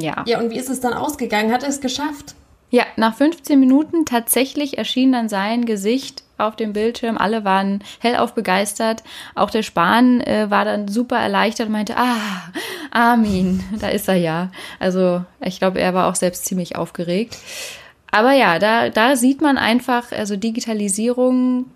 ja. 0.00 0.24
Ja, 0.26 0.40
und 0.40 0.50
wie 0.50 0.58
ist 0.58 0.70
es 0.70 0.80
dann 0.80 0.94
ausgegangen? 0.94 1.52
Hat 1.52 1.62
er 1.62 1.68
es 1.68 1.80
geschafft? 1.80 2.34
Ja, 2.72 2.84
nach 2.96 3.14
15 3.14 3.60
Minuten 3.60 4.06
tatsächlich 4.06 4.78
erschien 4.78 5.12
dann 5.12 5.28
sein 5.28 5.66
Gesicht 5.66 6.22
auf 6.38 6.56
dem 6.56 6.72
Bildschirm. 6.72 7.18
Alle 7.18 7.44
waren 7.44 7.84
hellauf 8.00 8.32
begeistert. 8.34 9.02
Auch 9.34 9.50
der 9.50 9.62
Spahn 9.62 10.22
äh, 10.22 10.50
war 10.50 10.64
dann 10.64 10.88
super 10.88 11.18
erleichtert 11.18 11.66
und 11.66 11.72
meinte, 11.72 11.98
ah, 11.98 12.50
Armin, 12.90 13.62
da 13.78 13.88
ist 13.88 14.08
er 14.08 14.14
ja. 14.14 14.50
Also 14.80 15.22
ich 15.42 15.58
glaube, 15.58 15.82
er 15.82 15.92
war 15.92 16.08
auch 16.08 16.14
selbst 16.14 16.46
ziemlich 16.46 16.74
aufgeregt. 16.74 17.36
Aber 18.10 18.32
ja, 18.32 18.58
da, 18.58 18.88
da 18.88 19.16
sieht 19.16 19.42
man 19.42 19.58
einfach, 19.58 20.10
also 20.10 20.36
Digitalisierung, 20.36 21.66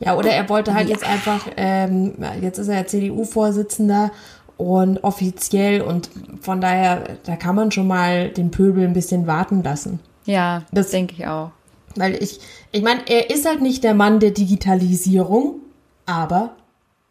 Ja, 0.00 0.16
oder 0.16 0.32
er 0.32 0.50
wollte 0.50 0.74
halt 0.74 0.90
jetzt 0.90 1.04
einfach, 1.04 1.46
ähm, 1.56 2.12
jetzt 2.42 2.58
ist 2.58 2.68
er 2.68 2.76
ja 2.76 2.86
CDU-Vorsitzender 2.86 4.10
und 4.58 5.02
offiziell 5.04 5.80
und 5.80 6.10
von 6.42 6.60
daher, 6.60 7.16
da 7.24 7.36
kann 7.36 7.54
man 7.54 7.70
schon 7.72 7.86
mal 7.86 8.28
den 8.28 8.50
Pöbel 8.50 8.84
ein 8.84 8.92
bisschen 8.92 9.26
warten 9.26 9.62
lassen. 9.62 10.00
Ja, 10.26 10.64
Das- 10.72 10.90
denke 10.90 11.14
ich 11.16 11.26
auch. 11.26 11.52
Weil 11.96 12.22
ich, 12.22 12.38
ich 12.70 12.82
meine, 12.82 13.00
er 13.08 13.30
ist 13.30 13.46
halt 13.46 13.62
nicht 13.62 13.82
der 13.82 13.94
Mann 13.94 14.20
der 14.20 14.30
Digitalisierung, 14.32 15.60
aber 16.06 16.54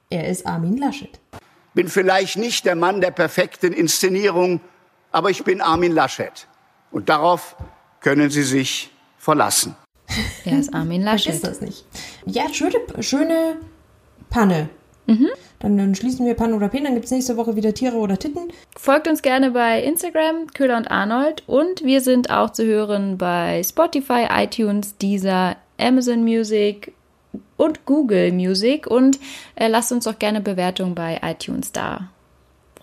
er 0.10 0.28
ist 0.30 0.46
Armin 0.46 0.78
Laschet. 0.78 1.20
Bin 1.74 1.88
vielleicht 1.90 2.38
nicht 2.38 2.66
der 2.66 2.76
Mann 2.76 3.02
der 3.02 3.12
perfekten 3.12 3.74
Inszenierung, 3.74 4.62
aber 5.12 5.30
ich 5.30 5.44
bin 5.44 5.62
Armin 5.62 5.92
Laschet. 5.94 6.48
Und 6.92 7.10
darauf 7.10 7.56
können 8.02 8.30
Sie 8.30 8.44
sich 8.44 8.92
verlassen. 9.18 9.76
Er 10.46 10.60
ist 10.60 10.74
Armin 10.74 11.04
Vergiss 11.04 11.26
Laschet. 11.26 11.44
das 11.48 11.60
nicht. 11.62 11.86
Ja, 12.26 12.44
schöne, 12.54 12.76
schöne 13.02 13.58
Panne. 14.30 14.70
Dann, 15.60 15.78
dann 15.78 15.96
schließen 15.96 16.26
wir 16.26 16.36
Panne 16.36 16.56
oder 16.56 16.70
Pen, 16.70 16.84
dann 16.84 16.94
gibt 16.94 17.06
es 17.06 17.12
nächste 17.12 17.38
Woche 17.38 17.56
wieder 17.56 17.74
Tiere 17.74 17.96
oder 17.96 18.18
Titten. 18.20 18.52
Folgt 18.78 19.08
uns 19.08 19.22
gerne 19.22 19.52
bei 19.52 19.82
Instagram, 19.82 20.48
Köhler 20.54 20.78
und 20.78 20.92
Arnold. 20.92 21.44
Und 21.48 21.84
wir 21.84 22.02
sind 22.02 22.30
auch 22.30 22.52
zu 22.52 22.66
hören 22.66 23.18
bei 23.18 23.64
Spotify, 23.64 24.28
iTunes, 24.30 24.98
Deezer, 24.98 25.56
Amazon 25.80 26.24
Music 26.24 26.94
und 27.56 27.86
Google 27.86 28.32
Music. 28.32 28.86
Und 28.88 29.20
äh, 29.56 29.68
lasst 29.68 29.92
uns 29.92 30.04
doch 30.06 30.20
gerne 30.20 30.42
Bewertungen 30.42 30.94
bei 30.94 31.20
iTunes 31.24 31.72
da. 31.72 32.10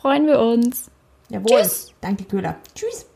Freuen 0.00 0.26
wir 0.26 0.40
uns. 0.40 0.90
Jawohl. 1.30 1.60
Tschüss. 1.60 1.92
Danke, 2.00 2.24
Köhler. 2.24 2.56
Tschüss. 2.74 3.06